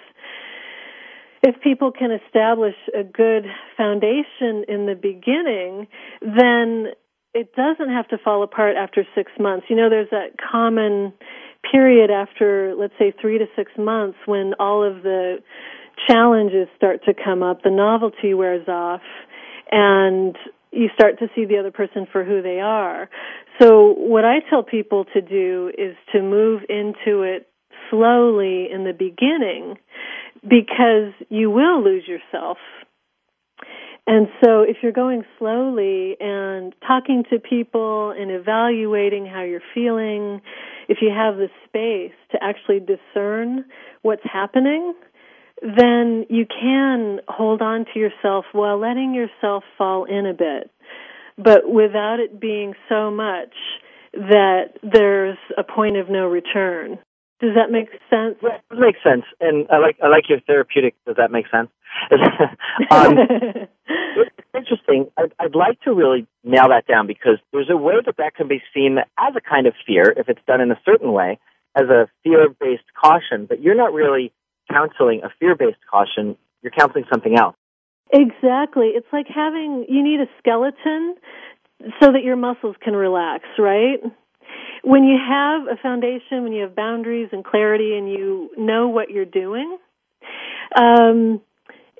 if 1.43 1.61
people 1.61 1.93
can 1.93 2.11
establish 2.13 2.75
a 2.99 3.05
good 3.05 3.45
foundation 3.77 4.65
in 4.69 4.87
the 4.87 4.99
beginning, 5.01 5.87
then 6.23 6.93
it 7.35 7.55
doesn't 7.55 7.93
have 7.93 8.09
to 8.09 8.17
fall 8.17 8.43
apart 8.43 8.77
after 8.77 9.07
six 9.15 9.31
months. 9.39 9.67
You 9.69 9.77
know, 9.77 9.91
there's 9.91 10.11
that 10.11 10.37
common 10.39 11.13
period 11.71 12.11
after, 12.11 12.75
let's 12.75 12.95
say, 12.99 13.13
three 13.21 13.37
to 13.37 13.47
six 13.55 13.71
months 13.77 14.17
when 14.25 14.55
all 14.59 14.83
of 14.83 15.03
the 15.03 15.43
challenges 16.09 16.69
start 16.77 17.05
to 17.05 17.13
come 17.13 17.43
up, 17.43 17.63
the 17.63 17.71
novelty 17.71 18.33
wears 18.33 18.67
off, 18.67 19.03
and 19.71 20.37
you 20.76 20.88
start 20.95 21.18
to 21.21 21.28
see 21.35 21.45
the 21.47 21.59
other 21.59 21.71
person 21.71 22.06
for 22.11 22.25
who 22.25 22.42
they 22.42 22.61
are. 22.61 23.09
So 23.61 23.95
what 23.97 24.25
I 24.25 24.40
tell 24.50 24.62
people 24.62 25.06
to 25.14 25.21
do 25.21 25.73
is 25.76 25.97
to 26.12 26.23
move 26.23 26.62
into 26.68 27.23
it 27.23 27.49
slowly 27.90 28.68
in 28.71 28.85
the 28.85 28.92
beginning 28.92 29.76
because 30.42 31.12
you 31.28 31.50
will 31.50 31.83
lose 31.83 32.04
yourself. 32.06 32.59
And 34.06 34.28
so 34.45 34.62
if 34.62 34.76
you're 34.83 34.92
going 34.92 35.25
slowly 35.38 36.16
and 36.21 36.73
talking 36.87 37.25
to 37.30 37.40
people 37.40 38.11
and 38.16 38.30
evaluating 38.30 39.26
how 39.26 39.42
you're 39.42 39.61
feeling, 39.75 40.40
if 40.88 40.99
you 41.00 41.11
have 41.11 41.37
the 41.37 41.49
space 41.66 42.16
to 42.30 42.38
actually 42.40 42.80
discern 42.80 43.64
what's 44.02 44.23
happening, 44.23 44.95
then 45.63 46.27
you 46.29 46.47
can 46.47 47.21
hold 47.29 47.63
on 47.63 47.87
to 47.93 47.99
yourself 47.99 48.45
while 48.53 48.79
letting 48.79 49.15
yourself 49.15 49.65
fall 49.79 50.05
in 50.05 50.27
a 50.27 50.35
bit, 50.35 50.71
but 51.39 51.69
without 51.69 52.21
it 52.21 52.41
being 52.41 52.75
so 52.89 53.11
much 53.11 53.55
that 54.13 54.79
there's 54.83 55.39
a 55.57 55.63
point 55.63 55.97
of 55.97 56.09
no 56.09 56.27
return. 56.27 56.99
Does 57.41 57.55
that 57.55 57.71
make 57.71 57.89
sense? 58.09 58.37
It 58.43 58.79
makes 58.79 58.99
sense, 59.05 59.25
and 59.41 59.67
I 59.71 59.77
like 59.77 59.99
I 60.03 60.09
like 60.09 60.25
your 60.29 60.41
therapeutic. 60.41 60.95
Does 61.07 61.17
that 61.17 61.31
make 61.31 61.45
sense? 61.51 61.69
um, 62.91 63.19
it's 63.19 64.31
interesting. 64.57 65.11
I'd, 65.19 65.35
I'd 65.39 65.55
like 65.55 65.79
to 65.83 65.93
really 65.93 66.27
nail 66.45 66.69
that 66.71 66.87
down 66.87 67.07
because 67.07 67.39
there's 67.53 67.69
a 67.69 67.77
way 67.77 67.95
that 68.05 68.17
that 68.17 68.35
can 68.35 68.49
be 68.49 68.63
seen 68.73 68.99
as 69.19 69.35
a 69.37 69.41
kind 69.43 69.67
of 69.67 69.75
fear 69.87 70.15
if 70.17 70.31
it's 70.31 70.41
done 70.47 70.63
in 70.63 70.71
a 70.71 70.81
certain 70.85 71.13
way, 71.13 71.39
as 71.75 71.91
a 71.91 72.09
fear-based 72.25 72.85
caution. 72.99 73.45
But 73.47 73.61
you're 73.61 73.75
not 73.75 73.93
really 73.93 74.33
counseling 74.70 75.23
a 75.25 75.30
fear-based 75.38 75.78
caution. 75.90 76.37
You're 76.62 76.73
counseling 76.73 77.04
something 77.12 77.37
else. 77.38 77.56
Exactly. 78.12 78.88
It's 78.94 79.06
like 79.12 79.26
having 79.26 79.87
you 79.88 80.02
need 80.02 80.20
a 80.20 80.26
skeleton 80.38 81.16
so 82.00 82.12
that 82.12 82.23
your 82.23 82.37
muscles 82.37 82.76
can 82.82 82.94
relax, 82.94 83.44
right? 83.58 84.00
when 84.87 85.02
you 85.02 85.16
have 85.18 85.62
a 85.66 85.76
foundation, 85.82 86.44
when 86.44 86.52
you 86.52 86.62
have 86.62 86.76
boundaries 86.76 87.28
and 87.32 87.44
clarity, 87.44 87.96
and 87.96 88.08
you 88.08 88.50
know 88.56 88.87
what 88.87 89.11
you're 89.11 89.25
doing, 89.25 89.78
um, 90.76 91.40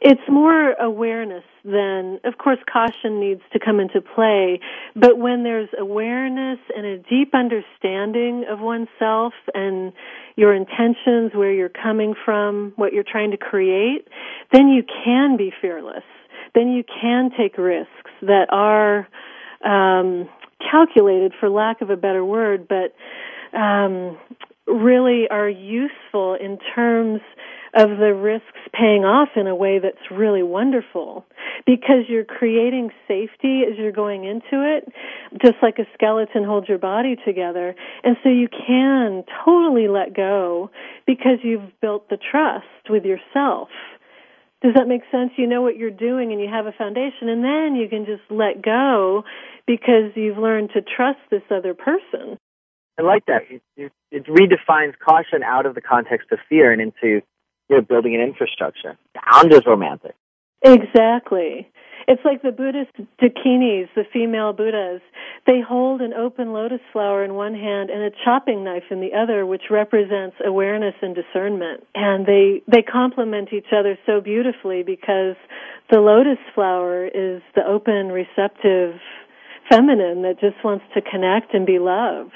it's 0.00 0.21
more 0.29 0.73
awareness 0.73 1.45
than, 1.65 2.21
of 2.25 2.37
course, 2.37 2.59
caution 2.71 3.19
needs 3.19 3.41
to 3.53 3.59
come 3.59 3.81
into 3.81 4.00
play. 4.03 4.61
But 4.95 5.19
when 5.19 5.43
there's 5.43 5.71
awareness 5.79 6.59
and 6.76 6.85
a 6.85 6.99
deep 6.99 7.35
understanding 7.35 8.45
of 8.49 8.61
oneself 8.61 9.33
and 9.55 9.93
your 10.37 10.55
intentions, 10.55 11.33
where 11.35 11.50
you're 11.50 11.71
coming 11.71 12.15
from, 12.25 12.75
what 12.76 12.93
you're 12.93 13.05
trying 13.11 13.31
to 13.31 13.38
create, 13.38 14.07
then 14.53 14.69
you 14.69 14.83
can 15.05 15.38
be 15.38 15.50
fearless. 15.62 16.05
Then 16.55 16.69
you 16.69 16.85
can 16.85 17.31
take 17.37 17.57
risks 17.57 18.11
that 18.21 18.49
are 18.50 19.09
um, 19.65 20.29
calculated, 20.71 21.33
for 21.41 21.49
lack 21.49 21.81
of 21.81 21.88
a 21.88 21.97
better 21.97 22.25
word, 22.25 22.69
but 22.69 22.95
um, 23.59 24.19
really 24.67 25.26
are 25.31 25.49
useful 25.49 26.35
in 26.35 26.59
terms 26.75 27.21
of 27.76 27.99
the 27.99 28.14
risks 28.14 28.59
paying 28.73 29.04
off 29.04 29.28
in 29.37 29.47
a 29.47 29.54
way 29.54 29.78
that's 29.78 30.11
really 30.11 30.42
wonderful 30.42 31.26
because 31.66 32.09
you're 32.09 32.25
creating 32.25 32.90
safety 33.06 33.62
as 33.68 33.76
you're 33.76 33.92
going 33.92 34.25
into 34.25 34.64
it, 34.64 34.88
just 35.42 35.56
like 35.62 35.78
a 35.78 35.85
skeleton 35.95 36.42
holds 36.42 36.68
your 36.68 36.78
body 36.78 37.16
together. 37.25 37.75
And 38.02 38.16
so 38.23 38.30
you 38.30 38.49
can 38.49 39.25
totally 39.45 39.88
let 39.88 40.14
go 40.14 40.71
because 41.06 41.38
you've 41.42 41.71
built 41.83 42.09
the 42.09 42.16
trust 42.16 42.88
with 42.88 43.04
yourself. 43.04 43.68
Does 44.62 44.73
that 44.75 44.88
make 44.88 45.02
sense? 45.12 45.33
You 45.37 45.47
know 45.47 45.61
what 45.61 45.76
you're 45.76 45.90
doing 45.90 46.33
and 46.33 46.40
you 46.40 46.49
have 46.49 46.66
a 46.66 46.73
foundation 46.73 47.28
and 47.28 47.45
then 47.45 47.76
you 47.76 47.88
can 47.88 48.06
just 48.06 48.23
let 48.30 48.62
go 48.62 49.23
because 49.66 50.12
you've 50.14 50.38
learned 50.38 50.71
to 50.75 50.80
trust 50.80 51.18
this 51.30 51.42
other 51.50 51.75
person. 51.75 52.38
I 52.99 53.02
like 53.02 53.26
that. 53.26 53.42
It, 53.76 53.92
it, 54.11 54.26
redefines 54.26 54.95
caution 55.04 55.42
out 55.45 55.66
of 55.66 55.75
the 55.75 55.83
context 55.83 56.33
of 56.33 56.38
fear 56.49 56.73
and 56.73 56.80
into 56.80 57.21
you 57.68 57.76
know, 57.76 57.82
building 57.82 58.14
an 58.14 58.20
infrastructure. 58.20 58.96
Sound 59.32 59.52
is 59.52 59.62
romantic. 59.66 60.14
Exactly. 60.62 61.68
It's 62.08 62.23
like 62.25 62.42
the 62.42 62.52
Buddhist 62.52 62.92
dakinis, 63.20 63.88
the 63.96 64.04
female 64.12 64.52
Buddhas. 64.52 65.00
They 65.44 65.61
hold 65.61 66.00
an 66.00 66.12
open 66.14 66.52
lotus 66.52 66.80
flower 66.92 67.25
in 67.25 67.35
one 67.35 67.54
hand 67.54 67.90
and 67.90 68.02
a 68.02 68.11
chopping 68.25 68.62
knife 68.62 68.85
in 68.90 69.00
the 69.00 69.11
other, 69.12 69.44
which 69.44 69.64
represents 69.70 70.37
awareness 70.44 70.94
and 71.02 71.16
discernment. 71.16 71.85
And 71.96 72.25
they, 72.25 72.62
they 72.70 72.82
complement 72.82 73.49
each 73.52 73.73
other 73.76 73.99
so 74.06 74.20
beautifully 74.20 74.85
because 74.85 75.35
the 75.90 75.99
lotus 75.99 76.38
flower 76.54 77.06
is 77.06 77.42
the 77.56 77.66
open, 77.66 78.08
receptive 78.08 79.00
feminine 79.68 80.23
that 80.23 80.38
just 80.38 80.62
wants 80.64 80.85
to 80.94 81.00
connect 81.02 81.54
and 81.54 81.66
be 81.66 81.80
loved. 81.80 82.35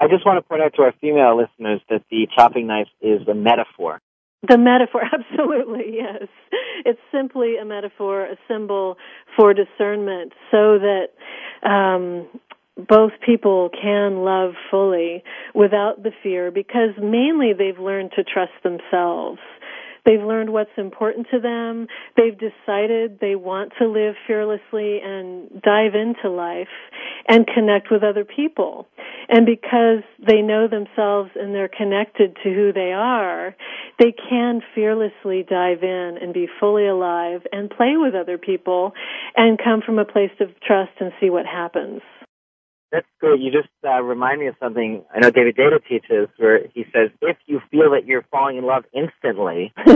I 0.00 0.08
just 0.08 0.24
want 0.24 0.42
to 0.42 0.48
point 0.48 0.62
out 0.62 0.72
to 0.76 0.82
our 0.82 0.94
female 0.98 1.36
listeners 1.36 1.82
that 1.90 2.04
the 2.10 2.26
chopping 2.34 2.66
knife 2.66 2.88
is 3.02 3.28
a 3.28 3.34
metaphor. 3.34 4.00
The 4.48 4.56
metaphor, 4.58 5.02
absolutely, 5.12 5.96
yes. 5.96 6.28
It's 6.84 7.00
simply 7.12 7.56
a 7.56 7.64
metaphor, 7.64 8.24
a 8.24 8.36
symbol 8.48 8.96
for 9.36 9.52
discernment 9.54 10.32
so 10.50 10.78
that 10.78 11.08
um, 11.68 12.26
both 12.88 13.12
people 13.24 13.70
can 13.70 14.24
love 14.24 14.52
fully 14.70 15.22
without 15.54 16.02
the 16.02 16.12
fear 16.22 16.50
because 16.50 16.90
mainly 17.00 17.52
they've 17.52 17.78
learned 17.78 18.12
to 18.16 18.24
trust 18.24 18.52
themselves. 18.62 19.40
They've 20.06 20.22
learned 20.22 20.50
what's 20.50 20.70
important 20.78 21.26
to 21.30 21.40
them. 21.40 21.86
They've 22.16 22.36
decided 22.36 23.18
they 23.20 23.34
want 23.34 23.72
to 23.78 23.86
live 23.86 24.14
fearlessly 24.26 25.00
and 25.04 25.60
dive 25.62 25.94
into 25.94 26.30
life 26.30 26.68
and 27.28 27.46
connect 27.46 27.90
with 27.90 28.02
other 28.02 28.24
people. 28.24 28.88
And 29.30 29.46
because 29.46 30.02
they 30.18 30.42
know 30.42 30.66
themselves 30.66 31.30
and 31.36 31.54
they're 31.54 31.68
connected 31.68 32.36
to 32.42 32.52
who 32.52 32.72
they 32.72 32.92
are, 32.92 33.54
they 34.00 34.12
can 34.12 34.60
fearlessly 34.74 35.46
dive 35.48 35.84
in 35.84 36.18
and 36.20 36.34
be 36.34 36.48
fully 36.58 36.88
alive 36.88 37.42
and 37.52 37.70
play 37.70 37.92
with 37.94 38.16
other 38.16 38.38
people 38.38 38.92
and 39.36 39.56
come 39.56 39.82
from 39.86 40.00
a 40.00 40.04
place 40.04 40.32
of 40.40 40.48
trust 40.66 40.90
and 40.98 41.12
see 41.20 41.30
what 41.30 41.46
happens. 41.46 42.00
That's 42.90 43.06
great. 43.20 43.40
You 43.40 43.52
just 43.52 43.68
uh, 43.86 44.02
remind 44.02 44.40
me 44.40 44.48
of 44.48 44.56
something 44.58 45.04
I 45.14 45.20
know 45.20 45.30
David 45.30 45.56
Deida 45.56 45.78
teaches, 45.88 46.28
where 46.38 46.66
he 46.74 46.82
says, 46.92 47.10
if 47.22 47.36
you 47.46 47.60
feel 47.70 47.92
that 47.92 48.06
you're 48.06 48.26
falling 48.32 48.56
in 48.56 48.64
love 48.64 48.82
instantly, 48.92 49.72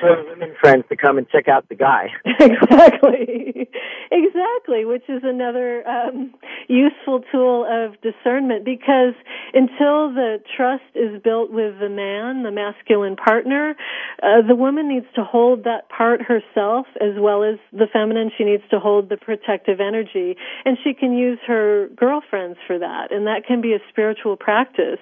for 0.00 0.24
women 0.24 0.54
friends 0.60 0.84
to 0.88 0.96
come 0.96 1.18
and 1.18 1.28
check 1.28 1.48
out 1.48 1.68
the 1.68 1.74
guy. 1.74 2.08
exactly, 2.24 3.68
exactly. 4.10 4.84
Which 4.84 5.04
is 5.08 5.22
another 5.22 5.86
um, 5.86 6.34
useful 6.68 7.20
tool 7.32 7.66
of 7.68 8.00
discernment 8.00 8.64
because 8.64 9.14
until 9.54 10.12
the 10.12 10.38
trust 10.56 10.84
is 10.94 11.20
built 11.22 11.50
with 11.50 11.78
the 11.80 11.88
man, 11.88 12.42
the 12.42 12.50
masculine 12.50 13.16
partner, 13.16 13.74
uh, 14.22 14.46
the 14.46 14.54
woman 14.54 14.88
needs 14.88 15.06
to 15.14 15.24
hold 15.24 15.64
that 15.64 15.88
part 15.88 16.22
herself 16.22 16.86
as 17.00 17.18
well 17.18 17.42
as 17.42 17.58
the 17.72 17.86
feminine. 17.92 18.30
She 18.36 18.44
needs 18.44 18.64
to 18.70 18.78
hold 18.78 19.08
the 19.08 19.16
protective 19.16 19.80
energy, 19.80 20.36
and 20.64 20.76
she 20.82 20.94
can 20.94 21.12
use 21.12 21.38
her 21.46 21.88
girlfriends 21.96 22.58
for 22.66 22.78
that, 22.78 23.12
and 23.12 23.26
that 23.26 23.46
can 23.46 23.60
be 23.60 23.72
a 23.72 23.78
spiritual 23.88 24.36
practice. 24.36 25.00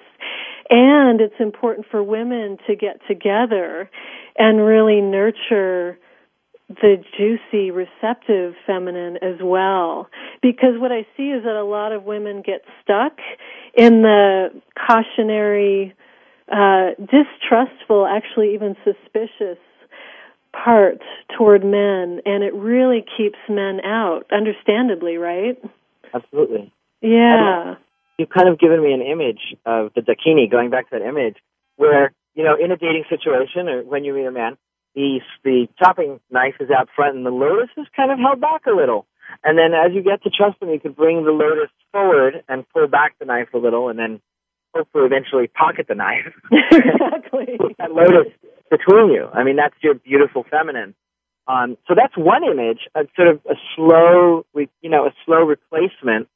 And 0.69 1.21
it's 1.21 1.35
important 1.39 1.85
for 1.91 2.01
women 2.01 2.57
to 2.67 2.75
get 2.75 2.99
together 3.07 3.89
and 4.37 4.65
really 4.65 5.01
nurture 5.01 5.97
the 6.67 7.03
juicy, 7.17 7.71
receptive 7.71 8.55
feminine 8.65 9.17
as 9.17 9.35
well. 9.41 10.09
Because 10.41 10.79
what 10.79 10.91
I 10.91 11.05
see 11.15 11.29
is 11.29 11.43
that 11.43 11.55
a 11.55 11.63
lot 11.63 11.91
of 11.91 12.03
women 12.03 12.41
get 12.41 12.63
stuck 12.81 13.19
in 13.75 14.01
the 14.01 14.49
cautionary, 14.87 15.93
uh, 16.51 16.91
distrustful, 16.99 18.07
actually 18.07 18.53
even 18.55 18.75
suspicious 18.83 19.59
part 20.53 21.01
toward 21.37 21.63
men, 21.63 22.21
and 22.25 22.43
it 22.43 22.53
really 22.53 23.05
keeps 23.17 23.37
men 23.49 23.81
out, 23.83 24.25
understandably, 24.31 25.17
right? 25.17 25.61
Absolutely. 26.13 26.71
Yeah. 27.01 27.75
You've 28.17 28.29
kind 28.29 28.47
of 28.47 28.57
given 28.57 28.81
me 28.81 28.93
an 28.93 29.01
image 29.01 29.55
of 29.65 29.91
the 29.93 30.01
dakini, 30.01 30.49
going 30.49 30.69
back 30.69 30.89
to 30.89 30.97
that 30.97 31.05
image, 31.05 31.35
where, 31.75 32.13
you 32.35 32.43
know, 32.43 32.55
in 32.61 32.71
a 32.71 32.77
dating 32.77 33.05
situation 33.09 33.67
or 33.67 33.83
when 33.83 34.03
you 34.03 34.13
meet 34.13 34.25
a 34.25 34.31
man, 34.31 34.57
the, 34.93 35.19
the 35.43 35.67
chopping 35.79 36.19
knife 36.29 36.55
is 36.59 36.69
out 36.69 36.89
front 36.95 37.15
and 37.15 37.25
the 37.25 37.31
lotus 37.31 37.69
is 37.77 37.87
kind 37.95 38.11
of 38.11 38.19
held 38.19 38.39
back 38.39 38.65
a 38.65 38.75
little. 38.75 39.07
And 39.43 39.57
then 39.57 39.73
as 39.73 39.91
you 39.93 40.03
get 40.03 40.23
to 40.23 40.29
trust 40.29 40.59
them, 40.59 40.69
you 40.69 40.79
can 40.79 40.93
bring 40.93 41.25
the 41.25 41.31
lotus 41.31 41.71
forward 41.91 42.43
and 42.47 42.67
pull 42.69 42.87
back 42.87 43.17
the 43.19 43.25
knife 43.25 43.49
a 43.53 43.57
little 43.57 43.89
and 43.89 43.97
then 43.97 44.21
hopefully 44.75 45.05
eventually 45.05 45.47
pocket 45.47 45.87
the 45.87 45.95
knife. 45.95 46.33
exactly. 46.51 47.57
that 47.79 47.91
lotus 47.91 48.31
between 48.69 49.11
you. 49.11 49.27
I 49.33 49.43
mean, 49.43 49.55
that's 49.55 49.75
your 49.81 49.95
beautiful 49.95 50.45
feminine. 50.49 50.95
Um, 51.47 51.77
so 51.87 51.93
that's 51.95 52.17
one 52.17 52.43
image, 52.43 52.87
a 52.95 53.05
sort 53.15 53.27
of 53.27 53.39
a 53.45 53.55
slow, 53.75 54.45
you 54.81 54.89
know, 54.89 55.05
a 55.05 55.13
slow 55.25 55.43
replacement 55.43 56.27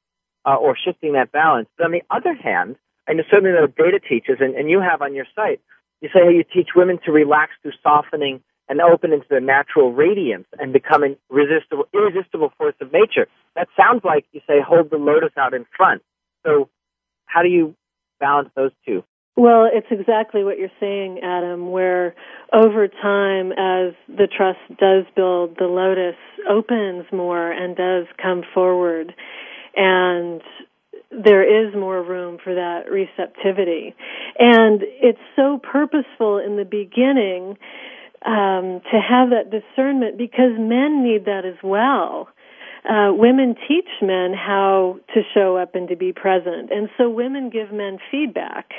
uh, 0.45 0.55
or 0.55 0.77
shifting 0.77 1.13
that 1.13 1.31
balance. 1.31 1.67
But 1.77 1.85
on 1.85 1.91
the 1.91 2.03
other 2.09 2.33
hand, 2.35 2.75
I 3.07 3.13
know 3.13 3.23
something 3.31 3.51
that 3.51 3.75
Deida 3.75 3.99
teaches, 4.07 4.37
and, 4.39 4.53
and 4.55 4.69
you 4.69 4.81
have 4.81 5.01
on 5.01 5.15
your 5.15 5.25
site, 5.35 5.61
you 6.01 6.09
say 6.13 6.21
how 6.23 6.29
you 6.29 6.43
teach 6.43 6.69
women 6.75 6.99
to 7.05 7.11
relax 7.11 7.51
through 7.61 7.73
softening 7.83 8.41
and 8.67 8.81
open 8.81 9.11
into 9.11 9.25
their 9.29 9.41
natural 9.41 9.91
radiance 9.91 10.45
and 10.59 10.71
become 10.71 11.03
an 11.03 11.17
irresistible, 11.31 11.85
irresistible 11.93 12.53
force 12.57 12.75
of 12.81 12.93
nature. 12.93 13.27
That 13.55 13.67
sounds 13.75 14.01
like 14.03 14.25
you 14.31 14.41
say 14.47 14.61
hold 14.65 14.91
the 14.91 14.97
lotus 14.97 15.31
out 15.37 15.53
in 15.53 15.65
front. 15.75 16.03
So 16.45 16.69
how 17.25 17.41
do 17.41 17.49
you 17.49 17.75
balance 18.19 18.49
those 18.55 18.71
two? 18.85 19.03
Well, 19.35 19.69
it's 19.71 19.87
exactly 19.89 20.43
what 20.43 20.59
you're 20.59 20.69
saying, 20.79 21.21
Adam, 21.23 21.71
where 21.71 22.13
over 22.53 22.87
time, 22.89 23.51
as 23.53 23.93
the 24.07 24.27
trust 24.27 24.59
does 24.77 25.05
build, 25.15 25.55
the 25.57 25.65
lotus 25.65 26.17
opens 26.49 27.05
more 27.13 27.49
and 27.49 27.75
does 27.75 28.05
come 28.21 28.43
forward. 28.53 29.13
And 29.75 30.41
there 31.11 31.67
is 31.67 31.73
more 31.73 32.03
room 32.03 32.37
for 32.43 32.53
that 32.55 32.89
receptivity. 32.89 33.95
And 34.37 34.81
it's 34.83 35.19
so 35.35 35.59
purposeful 35.61 36.37
in 36.37 36.55
the 36.57 36.65
beginning 36.65 37.57
um, 38.25 38.81
to 38.91 38.99
have 38.99 39.29
that 39.29 39.49
discernment 39.49 40.17
because 40.17 40.51
men 40.57 41.03
need 41.03 41.25
that 41.25 41.45
as 41.45 41.57
well. 41.63 42.29
Uh, 42.87 43.11
women 43.11 43.55
teach 43.67 43.89
men 44.01 44.33
how 44.33 44.99
to 45.13 45.21
show 45.33 45.57
up 45.57 45.75
and 45.75 45.89
to 45.89 45.95
be 45.95 46.13
present. 46.13 46.71
And 46.71 46.89
so 46.97 47.09
women 47.09 47.49
give 47.49 47.71
men 47.71 47.97
feedback 48.11 48.71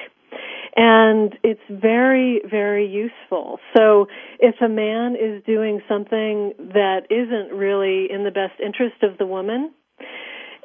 and 0.76 1.36
it's 1.42 1.60
very, 1.68 2.42
very 2.48 2.86
useful. 2.86 3.58
So 3.76 4.06
if 4.38 4.54
a 4.60 4.68
man 4.68 5.16
is 5.16 5.42
doing 5.44 5.82
something 5.88 6.54
that 6.58 7.02
isn't 7.10 7.56
really 7.56 8.06
in 8.10 8.24
the 8.24 8.30
best 8.30 8.60
interest 8.64 9.02
of 9.02 9.18
the 9.18 9.26
woman, 9.26 9.72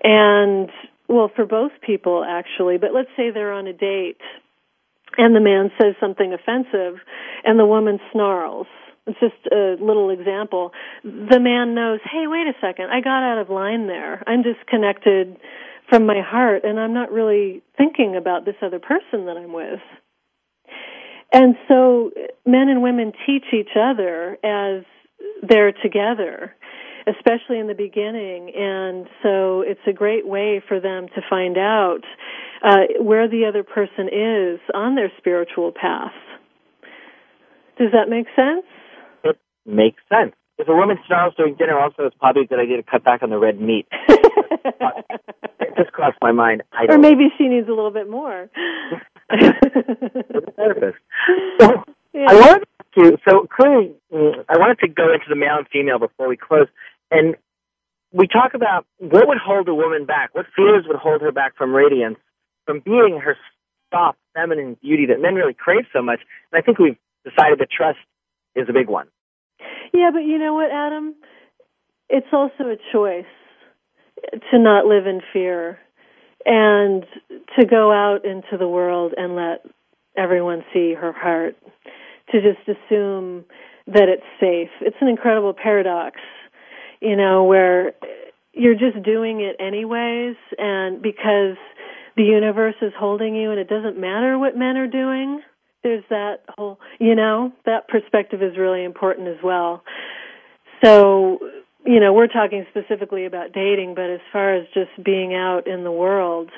and 0.03 0.69
well, 1.07 1.31
for 1.35 1.45
both 1.45 1.71
people 1.85 2.23
actually, 2.27 2.77
but 2.77 2.93
let's 2.93 3.09
say 3.15 3.31
they're 3.31 3.53
on 3.53 3.67
a 3.67 3.73
date 3.73 4.21
and 5.17 5.35
the 5.35 5.39
man 5.39 5.71
says 5.79 5.95
something 5.99 6.33
offensive 6.33 6.99
and 7.43 7.59
the 7.59 7.65
woman 7.65 7.99
snarls. 8.11 8.67
It's 9.07 9.19
just 9.19 9.35
a 9.51 9.75
little 9.79 10.09
example. 10.09 10.71
The 11.03 11.39
man 11.39 11.75
knows, 11.75 11.99
hey, 12.11 12.25
wait 12.25 12.47
a 12.47 12.53
second, 12.59 12.89
I 12.89 13.01
got 13.01 13.21
out 13.23 13.37
of 13.37 13.49
line 13.49 13.87
there. 13.87 14.23
I'm 14.25 14.41
disconnected 14.41 15.37
from 15.89 16.07
my 16.07 16.21
heart 16.21 16.63
and 16.63 16.79
I'm 16.79 16.93
not 16.93 17.11
really 17.11 17.61
thinking 17.77 18.15
about 18.15 18.45
this 18.45 18.55
other 18.61 18.79
person 18.79 19.25
that 19.27 19.37
I'm 19.37 19.53
with. 19.53 19.79
And 21.31 21.55
so 21.67 22.11
men 22.45 22.69
and 22.69 22.81
women 22.81 23.11
teach 23.25 23.45
each 23.53 23.75
other 23.79 24.37
as 24.43 24.83
they're 25.47 25.71
together, 25.71 26.55
especially 27.07 27.59
in 27.59 27.67
the 27.67 27.75
beginning. 27.75 28.51
And 28.55 29.07
so 29.23 29.61
it's 29.61 29.81
a 29.87 29.93
great 29.93 30.27
way 30.27 30.61
for 30.67 30.79
them 30.79 31.07
to 31.15 31.21
find 31.29 31.57
out 31.57 32.01
uh, 32.63 33.01
where 33.01 33.27
the 33.27 33.45
other 33.47 33.63
person 33.63 34.07
is 34.07 34.59
on 34.73 34.95
their 34.95 35.11
spiritual 35.17 35.71
path. 35.71 36.13
Does 37.77 37.91
that 37.91 38.09
make 38.09 38.27
sense? 38.35 38.65
It 39.23 39.37
makes 39.65 40.01
sense. 40.09 40.33
If 40.57 40.69
a 40.69 40.73
woman 40.73 40.97
snarls 41.05 41.33
during 41.35 41.55
dinner, 41.55 41.77
also, 41.77 42.05
it's 42.05 42.15
probably 42.17 42.43
a 42.43 42.47
good 42.47 42.59
idea 42.59 42.77
to 42.77 42.83
cut 42.83 43.03
back 43.03 43.21
on 43.21 43.29
the 43.29 43.37
red 43.37 43.59
meat. 43.59 43.87
it 44.07 45.75
just 45.77 45.91
crossed 45.91 46.17
my 46.21 46.31
mind. 46.31 46.63
I 46.71 46.85
or 46.87 46.97
maybe 46.97 47.27
she 47.37 47.49
needs 47.49 47.67
a 47.67 47.73
little 47.73 47.91
bit 47.91 48.09
more. 48.09 48.49
therapist. 50.55 50.97
So, 51.59 51.83
yeah. 52.13 52.27
I 52.29 52.35
wanted 52.35 52.67
to, 52.97 53.17
so 53.27 53.47
clearly, 53.53 53.93
mm, 54.13 54.45
I 54.47 54.57
wanted 54.57 54.79
to 54.79 54.87
go 54.87 55.11
into 55.13 55.25
the 55.27 55.35
male 55.35 55.57
and 55.57 55.67
female 55.67 55.99
before 55.99 56.29
we 56.29 56.37
close. 56.37 56.67
And 57.11 57.35
we 58.11 58.27
talk 58.27 58.53
about 58.53 58.85
what 58.97 59.27
would 59.27 59.37
hold 59.37 59.67
a 59.67 59.75
woman 59.75 60.05
back, 60.05 60.33
what 60.33 60.45
fears 60.55 60.85
would 60.87 60.97
hold 60.97 61.21
her 61.21 61.31
back 61.31 61.55
from 61.57 61.73
radiance, 61.73 62.17
from 62.65 62.79
being 62.79 63.19
her 63.23 63.37
soft, 63.91 64.17
feminine 64.33 64.77
beauty 64.81 65.05
that 65.07 65.21
men 65.21 65.35
really 65.35 65.53
crave 65.53 65.85
so 65.93 66.01
much. 66.01 66.19
And 66.51 66.61
I 66.61 66.65
think 66.65 66.79
we've 66.79 66.97
decided 67.23 67.59
that 67.59 67.69
trust 67.69 67.99
is 68.55 68.67
a 68.69 68.73
big 68.73 68.89
one. 68.89 69.07
Yeah, 69.93 70.11
but 70.11 70.19
you 70.19 70.37
know 70.37 70.53
what, 70.53 70.71
Adam? 70.71 71.15
It's 72.09 72.27
also 72.31 72.69
a 72.69 72.77
choice 72.91 73.25
to 74.51 74.59
not 74.59 74.85
live 74.85 75.07
in 75.07 75.21
fear 75.33 75.79
and 76.45 77.05
to 77.59 77.65
go 77.65 77.91
out 77.91 78.25
into 78.25 78.57
the 78.57 78.67
world 78.67 79.13
and 79.17 79.35
let 79.35 79.65
everyone 80.17 80.63
see 80.73 80.93
her 80.93 81.11
heart, 81.11 81.57
to 82.31 82.41
just 82.41 82.61
assume 82.67 83.45
that 83.87 84.07
it's 84.09 84.23
safe. 84.39 84.69
It's 84.81 84.95
an 85.01 85.07
incredible 85.07 85.53
paradox, 85.53 86.19
you 87.05 87.15
know, 87.15 87.43
where 87.43 87.93
you're 88.53 88.75
just 88.75 89.03
doing 89.03 89.41
it 89.41 89.55
anyways 89.59 90.35
and 90.57 91.01
because 91.01 91.57
the 92.17 92.23
universe 92.23 92.75
is 92.81 92.93
holding 92.97 93.35
you 93.35 93.51
and 93.51 93.59
it 93.59 93.67
doesn't 93.67 93.99
matter 93.99 94.39
what 94.39 94.57
men 94.57 94.77
are 94.77 94.87
doing 94.87 95.41
there's 95.85 96.03
that 96.09 96.37
whole, 96.57 96.79
you 96.99 97.13
know, 97.13 97.53
that 97.67 97.87
perspective 97.87 98.41
is 98.41 98.57
really 98.57 98.83
important 98.83 99.27
as 99.27 99.37
well. 99.43 99.83
So, 100.83 101.37
you 101.85 101.99
know, 101.99 102.11
we're 102.11 102.25
talking 102.25 102.65
specifically 102.71 103.27
about 103.27 103.53
dating, 103.53 103.93
but 103.93 104.09
as 104.09 104.19
far 104.33 104.55
as 104.55 104.65
just 104.73 104.89
being 105.05 105.35
out 105.35 105.67
in 105.67 105.83
the 105.83 105.91
world, 105.91 106.49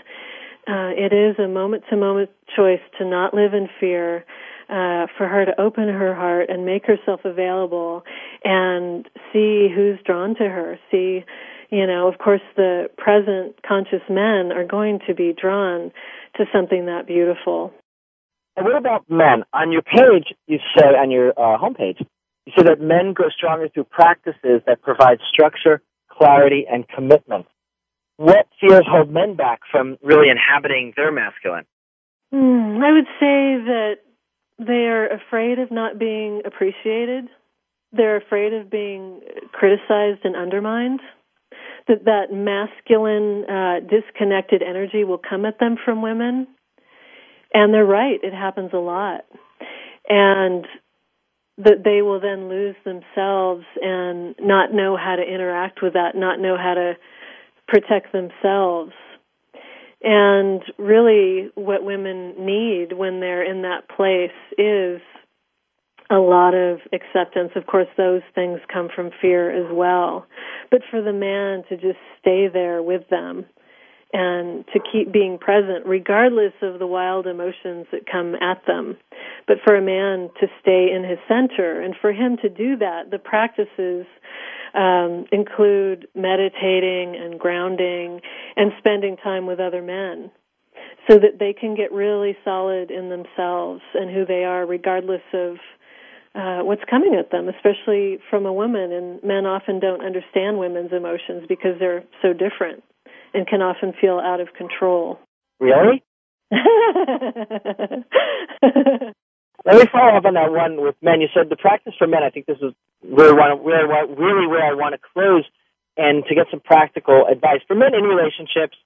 uh, 0.66 0.96
it 0.96 1.12
is 1.12 1.38
a 1.44 1.48
moment 1.50 1.84
to 1.90 1.98
moment 1.98 2.30
choice 2.56 2.80
to 3.00 3.06
not 3.06 3.34
live 3.34 3.54
in 3.54 3.68
fear, 3.82 4.24
uh, 4.70 5.08
for 5.18 5.28
her 5.28 5.46
to 5.46 5.60
open 5.60 5.88
her 5.88 6.14
heart 6.14 6.50
and 6.50 6.66
make 6.66 6.86
herself 6.86 7.22
available 7.24 8.04
and 8.44 9.08
see 9.32 9.68
who's 9.74 10.00
drawn 10.06 10.36
to 10.36 10.44
her. 10.44 10.78
See, 10.92 11.24
you 11.70 11.88
know, 11.88 12.08
of 12.08 12.18
course 12.18 12.42
the 12.56 12.90
present 12.98 13.62
conscious 13.66 14.04
men 14.10 14.52
are 14.52 14.66
going 14.66 15.00
to 15.08 15.14
be 15.14 15.34
drawn 15.40 15.92
to 16.36 16.46
something 16.54 16.86
that 16.86 17.08
beautiful. 17.08 17.74
And 18.56 18.66
what 18.66 18.76
about 18.76 19.10
men? 19.10 19.44
On 19.54 19.72
your 19.72 19.84
page, 19.84 20.34
you 20.48 20.58
said 20.78 20.96
on 20.96 21.12
your 21.12 21.30
uh, 21.30 21.58
homepage, 21.58 22.00
you 22.46 22.54
said 22.56 22.68
that 22.68 22.82
men 22.82 23.14
grow 23.14 23.30
stronger 23.30 23.70
through 23.70 23.86
practices 23.86 24.62
that 24.66 24.82
provide 24.82 25.20
structure, 25.32 25.82
clarity, 26.10 26.66
and 26.70 26.88
commitment. 26.88 27.46
What 28.18 28.48
fears 28.60 28.86
hold 28.88 29.12
men 29.12 29.36
back 29.36 29.60
from 29.72 29.98
really 30.02 30.30
inhabiting 30.30 30.94
their 30.96 31.12
masculine? 31.12 31.66
Mm, 32.34 32.84
I 32.84 32.92
would 32.92 33.06
say 33.20 33.64
that 33.68 33.98
they 34.60 34.88
are 34.88 35.08
afraid 35.08 35.60
of 35.60 35.72
not 35.72 36.00
being 36.00 36.42
appreciated. 36.46 37.26
They're 37.94 38.18
afraid 38.18 38.54
of 38.54 38.70
being 38.70 39.22
criticized 39.54 40.22
and 40.24 40.36
undermined. 40.36 41.02
that 41.88 42.06
that 42.06 42.32
masculine 42.32 43.46
uh, 43.50 43.80
disconnected 43.82 44.62
energy 44.62 45.04
will 45.04 45.18
come 45.20 45.46
at 45.46 45.60
them 45.60 45.78
from 45.84 46.02
women. 46.02 46.48
And 47.54 47.74
they're 47.74 47.86
right; 47.86 48.20
it 48.24 48.34
happens 48.34 48.72
a 48.74 48.78
lot, 48.78 49.22
and 50.10 50.66
that 51.58 51.84
they 51.84 52.02
will 52.02 52.20
then 52.20 52.50
lose 52.50 52.76
themselves 52.86 53.66
and 53.82 54.36
not 54.40 54.74
know 54.74 54.98
how 54.98 55.16
to 55.16 55.24
interact 55.24 55.82
with 55.82 55.94
that, 55.94 56.16
not 56.16 56.40
know 56.40 56.58
how 56.58 56.74
to 56.76 56.94
protect 57.68 58.12
themselves. 58.12 58.92
And 60.10 60.64
really, 60.78 61.50
what 61.56 61.84
women 61.84 62.34
need 62.40 62.94
when 62.94 63.20
they're 63.20 63.44
in 63.44 63.64
that 63.64 63.90
place 63.90 64.32
is 64.58 65.02
a 66.10 66.16
lot 66.16 66.54
of 66.54 66.80
acceptance. 66.94 67.52
Of 67.58 67.66
course, 67.66 67.90
those 67.98 68.22
things 68.34 68.62
come 68.72 68.88
from 68.96 69.12
fear 69.22 69.52
as 69.52 69.70
well. 69.70 70.26
But 70.72 70.80
for 70.90 71.02
the 71.02 71.12
man 71.12 71.64
to 71.68 71.76
just 71.76 72.00
stay 72.22 72.48
there 72.48 72.82
with 72.82 73.10
them 73.10 73.48
and 74.14 74.64
to 74.72 74.80
keep 74.94 75.12
being 75.12 75.38
present, 75.38 75.86
regardless 75.86 76.54
of 76.62 76.80
the 76.80 76.88
wild 76.88 77.28
emotions 77.28 77.88
that 77.92 78.10
come 78.10 78.36
at 78.36 78.66
them. 78.66 78.96
But 79.46 79.58
for 79.66 79.76
a 79.76 79.82
man 79.82 80.30
to 80.40 80.48
stay 80.62 80.88
in 80.90 81.04
his 81.04 81.20
center, 81.28 81.82
and 81.82 81.94
for 82.00 82.14
him 82.14 82.38
to 82.42 82.48
do 82.48 82.78
that, 82.78 83.12
the 83.12 83.20
practices 83.20 84.06
um, 84.78 85.26
include 85.32 86.08
meditating 86.16 87.16
and 87.16 87.40
grounding 87.40 88.22
and 88.56 88.72
spending 88.78 89.18
time 89.18 89.48
with 89.48 89.60
other 89.60 89.82
men 89.82 90.32
so 91.10 91.18
that 91.18 91.40
they 91.40 91.54
can 91.54 91.76
get 91.76 91.92
really 91.92 92.38
solid 92.44 92.92
in 92.92 93.10
themselves 93.10 93.82
and 93.94 94.14
who 94.14 94.26
they 94.26 94.44
are, 94.44 94.66
regardless 94.66 95.22
of 95.34 95.56
uh, 96.36 96.64
what's 96.64 96.84
coming 96.90 97.16
at 97.16 97.32
them, 97.32 97.50
especially 97.50 98.20
from 98.30 98.46
a 98.46 98.54
woman. 98.54 98.92
And 98.92 99.24
men 99.24 99.46
often 99.46 99.80
don't 99.80 100.06
understand 100.06 100.60
women's 100.60 100.94
emotions 100.94 101.46
because 101.50 101.80
they're 101.80 102.04
so 102.22 102.34
different 102.34 102.84
and 103.34 103.48
can 103.48 103.62
often 103.62 103.94
feel 104.00 104.20
out 104.20 104.42
of 104.42 104.50
control. 104.54 105.20
Really? 105.60 106.04
Let 109.66 109.78
me 109.78 109.86
follow 109.92 110.16
up 110.16 110.26
on 110.26 110.36
that 110.36 110.52
one 110.52 110.82
with 110.82 110.96
men. 111.02 111.22
You 111.22 111.28
said 111.34 111.50
the 111.50 111.56
practice 111.56 111.94
for 111.98 112.08
men. 112.08 112.24
I 112.24 112.30
think 112.30 112.46
this 112.46 112.58
is 112.62 112.74
really, 113.04 113.34
one, 113.34 113.64
where, 113.64 113.88
really 113.88 114.48
where 114.48 114.64
I 114.64 114.74
want 114.74 114.96
to 114.96 115.02
close 115.14 115.46
and 115.98 116.24
to 116.26 116.36
get 116.36 116.48
some 116.52 116.60
practical 116.60 117.26
advice 117.30 117.62
for 117.68 117.76
men 117.76 117.94
in 117.94 118.04
relationships 118.04 118.78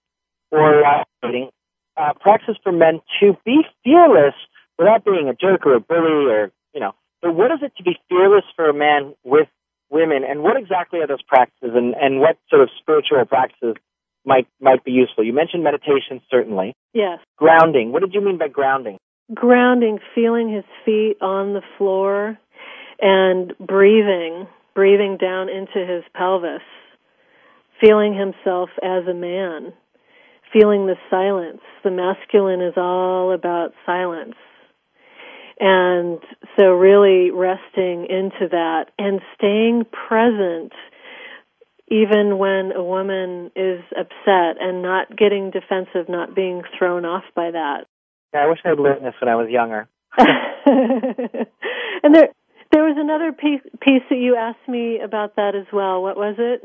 or 0.49 0.84
uh, 0.84 1.03
dating. 1.21 1.49
Uh, 1.97 2.13
practice 2.19 2.55
for 2.63 2.71
men 2.71 3.01
to 3.19 3.38
be 3.45 3.62
fearless 3.84 4.34
without 4.79 5.03
being 5.03 5.27
a 5.27 5.36
jerk 5.36 5.65
or 5.65 5.75
a 5.75 5.79
bully 5.79 6.31
or, 6.31 6.51
you 6.73 6.79
know, 6.79 6.93
but 7.21 7.36
what 7.36 7.51
is 7.51 7.60
it 7.62 7.73
to 7.77 7.84
be 7.84 7.99
fearless 8.10 8.45
for 8.55 8.69
a 8.69 8.73
man 8.73 9.13
with 9.23 9.47
women 9.89 10.23
and 10.27 10.41
what 10.41 10.57
exactly 10.57 10.99
are 10.99 11.07
those 11.07 11.21
practices 11.21 11.71
and, 11.75 11.93
and 11.93 12.19
what 12.19 12.38
sort 12.49 12.63
of 12.63 12.69
spiritual 12.79 13.23
practices 13.25 13.75
might 14.25 14.47
might 14.60 14.84
be 14.84 14.91
useful? 14.91 15.23
You 15.23 15.34
mentioned 15.34 15.63
meditation 15.63 16.21
certainly. 16.31 16.73
Yes. 16.93 17.19
Grounding. 17.38 17.91
What 17.91 18.01
did 18.01 18.13
you 18.13 18.21
mean 18.21 18.38
by 18.38 18.47
grounding? 18.47 18.97
Grounding, 19.33 19.99
feeling 20.13 20.53
his 20.53 20.65
feet 20.85 21.17
on 21.21 21.53
the 21.53 21.61
floor 21.77 22.37
and 22.99 23.53
breathing, 23.59 24.47
breathing 24.75 25.17
down 25.17 25.49
into 25.49 25.85
his 25.85 26.03
pelvis, 26.13 26.61
feeling 27.79 28.13
himself 28.13 28.69
as 28.83 29.07
a 29.07 29.13
man, 29.13 29.73
feeling 30.51 30.85
the 30.85 30.97
silence. 31.09 31.61
The 31.83 31.91
masculine 31.91 32.61
is 32.61 32.73
all 32.77 33.33
about 33.33 33.73
silence. 33.85 34.35
And 35.59 36.19
so 36.59 36.71
really 36.71 37.31
resting 37.31 38.07
into 38.09 38.49
that 38.49 38.85
and 38.97 39.21
staying 39.35 39.85
present 39.91 40.73
even 41.87 42.37
when 42.37 42.71
a 42.71 42.83
woman 42.83 43.51
is 43.55 43.81
upset 43.91 44.55
and 44.61 44.81
not 44.81 45.15
getting 45.15 45.51
defensive, 45.51 46.07
not 46.07 46.33
being 46.33 46.63
thrown 46.77 47.05
off 47.05 47.25
by 47.35 47.51
that. 47.51 47.85
Yeah, 48.33 48.41
I 48.41 48.47
wish 48.47 48.59
I'd 48.63 48.79
learned 48.79 49.05
this 49.05 49.13
when 49.19 49.29
I 49.29 49.35
was 49.35 49.49
younger. 49.49 49.87
and 50.17 52.15
there 52.15 52.29
there 52.71 52.83
was 52.83 52.95
another 52.97 53.31
piece 53.31 53.61
piece 53.81 54.03
that 54.09 54.17
you 54.17 54.35
asked 54.35 54.67
me 54.67 54.99
about 54.99 55.35
that 55.35 55.55
as 55.55 55.67
well. 55.73 56.01
What 56.01 56.17
was 56.17 56.35
it? 56.37 56.61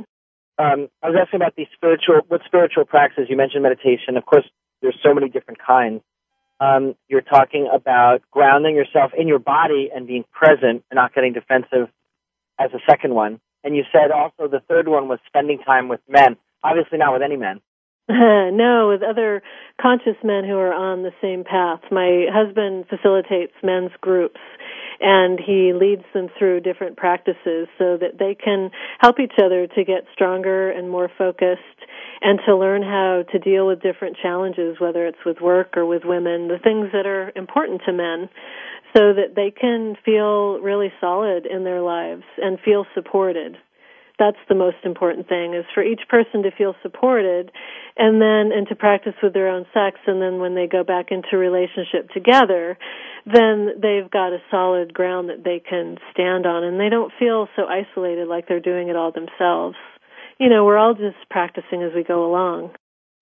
Um, 0.58 0.88
I 1.02 1.10
was 1.10 1.16
asking 1.20 1.38
about 1.38 1.56
the 1.56 1.66
spiritual 1.74 2.20
what 2.28 2.40
spiritual 2.46 2.84
practices. 2.84 3.26
You 3.28 3.36
mentioned 3.36 3.62
meditation. 3.62 4.16
Of 4.16 4.24
course, 4.24 4.44
there's 4.82 4.98
so 5.02 5.14
many 5.14 5.28
different 5.28 5.58
kinds. 5.64 6.02
Um, 6.58 6.94
you're 7.08 7.20
talking 7.20 7.68
about 7.72 8.22
grounding 8.30 8.74
yourself 8.74 9.12
in 9.16 9.28
your 9.28 9.38
body 9.38 9.90
and 9.94 10.06
being 10.06 10.24
present 10.32 10.84
and 10.90 10.96
not 10.96 11.14
getting 11.14 11.34
defensive 11.34 11.88
as 12.58 12.70
a 12.72 12.78
second 12.88 13.14
one. 13.14 13.40
And 13.62 13.76
you 13.76 13.82
said 13.92 14.10
also 14.10 14.48
the 14.48 14.62
third 14.68 14.88
one 14.88 15.08
was 15.08 15.18
spending 15.26 15.58
time 15.58 15.88
with 15.88 16.00
men. 16.08 16.36
Obviously 16.64 16.98
not 16.98 17.12
with 17.12 17.22
any 17.22 17.36
men. 17.36 17.60
no, 18.08 18.88
with 18.88 19.02
other 19.02 19.42
conscious 19.80 20.16
men 20.22 20.44
who 20.44 20.56
are 20.56 20.72
on 20.72 21.02
the 21.02 21.10
same 21.20 21.42
path. 21.42 21.80
My 21.90 22.26
husband 22.30 22.84
facilitates 22.88 23.52
men's 23.64 23.90
groups 24.00 24.40
and 25.00 25.38
he 25.38 25.72
leads 25.74 26.04
them 26.14 26.28
through 26.38 26.60
different 26.60 26.96
practices 26.96 27.68
so 27.78 27.98
that 27.98 28.18
they 28.18 28.34
can 28.34 28.70
help 29.00 29.18
each 29.18 29.34
other 29.42 29.66
to 29.66 29.84
get 29.84 30.06
stronger 30.12 30.70
and 30.70 30.88
more 30.88 31.10
focused 31.18 31.60
and 32.22 32.38
to 32.46 32.56
learn 32.56 32.82
how 32.82 33.24
to 33.32 33.38
deal 33.38 33.66
with 33.66 33.82
different 33.82 34.16
challenges, 34.22 34.76
whether 34.80 35.06
it's 35.06 35.24
with 35.26 35.40
work 35.40 35.76
or 35.76 35.84
with 35.84 36.02
women, 36.04 36.48
the 36.48 36.58
things 36.62 36.88
that 36.92 37.06
are 37.06 37.32
important 37.36 37.82
to 37.86 37.92
men 37.92 38.28
so 38.96 39.12
that 39.12 39.34
they 39.34 39.50
can 39.50 39.96
feel 40.04 40.60
really 40.60 40.92
solid 41.00 41.44
in 41.44 41.64
their 41.64 41.82
lives 41.82 42.22
and 42.38 42.58
feel 42.64 42.86
supported 42.94 43.56
that's 44.18 44.40
the 44.48 44.54
most 44.54 44.78
important 44.84 45.28
thing 45.28 45.54
is 45.54 45.64
for 45.74 45.82
each 45.82 46.00
person 46.08 46.42
to 46.42 46.50
feel 46.50 46.74
supported 46.82 47.50
and 47.96 48.20
then 48.20 48.56
and 48.56 48.66
to 48.68 48.74
practice 48.74 49.14
with 49.22 49.34
their 49.34 49.48
own 49.48 49.66
sex 49.74 49.98
and 50.06 50.20
then 50.22 50.38
when 50.38 50.54
they 50.54 50.66
go 50.66 50.82
back 50.82 51.06
into 51.10 51.36
relationship 51.36 52.08
together 52.14 52.78
then 53.26 53.68
they've 53.80 54.10
got 54.10 54.32
a 54.32 54.38
solid 54.50 54.94
ground 54.94 55.28
that 55.28 55.44
they 55.44 55.60
can 55.60 55.98
stand 56.12 56.46
on 56.46 56.64
and 56.64 56.80
they 56.80 56.88
don't 56.88 57.12
feel 57.18 57.48
so 57.56 57.66
isolated 57.66 58.28
like 58.28 58.48
they're 58.48 58.60
doing 58.60 58.88
it 58.88 58.96
all 58.96 59.12
themselves. 59.12 59.76
You 60.38 60.48
know 60.48 60.64
we're 60.64 60.78
all 60.78 60.94
just 60.94 61.16
practicing 61.30 61.82
as 61.82 61.92
we 61.94 62.02
go 62.02 62.24
along. 62.24 62.70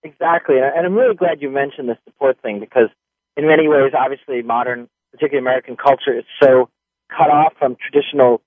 Exactly 0.02 0.56
and 0.58 0.86
i'm 0.86 0.94
really 0.94 1.16
glad 1.16 1.40
you 1.40 1.50
mentioned 1.50 1.88
the 1.88 1.98
support 2.04 2.38
thing 2.42 2.60
because 2.60 2.88
in 3.36 3.46
many 3.46 3.66
ways 3.68 3.92
obviously 3.98 4.42
modern 4.42 4.88
particularly 5.12 5.42
american 5.42 5.76
culture 5.76 6.16
is 6.16 6.24
so 6.42 6.68
cut 7.10 7.30
off 7.30 7.54
from 7.58 7.76
traditional 7.76 8.42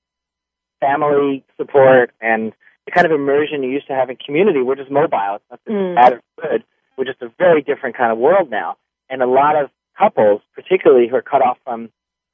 family 0.79 1.43
support 1.57 2.11
and 2.21 2.53
the 2.85 2.91
kind 2.91 3.05
of 3.05 3.11
immersion 3.11 3.63
you 3.63 3.69
used 3.69 3.87
to 3.87 3.93
have 3.93 4.09
in 4.09 4.15
community. 4.15 4.61
We're 4.61 4.75
just 4.75 4.91
mobile. 4.91 5.35
It's 5.35 5.45
not 5.49 5.65
mm. 5.65 5.95
bad 5.95 6.13
or 6.13 6.21
good. 6.41 6.63
We're 6.97 7.05
just 7.05 7.21
a 7.21 7.29
very 7.37 7.61
different 7.61 7.97
kind 7.97 8.11
of 8.11 8.17
world 8.17 8.49
now. 8.49 8.77
And 9.09 9.21
a 9.21 9.27
lot 9.27 9.55
of 9.61 9.69
couples, 9.97 10.41
particularly 10.55 11.07
who 11.07 11.15
are 11.15 11.21
cut 11.21 11.41
off 11.41 11.57
from 11.63 11.89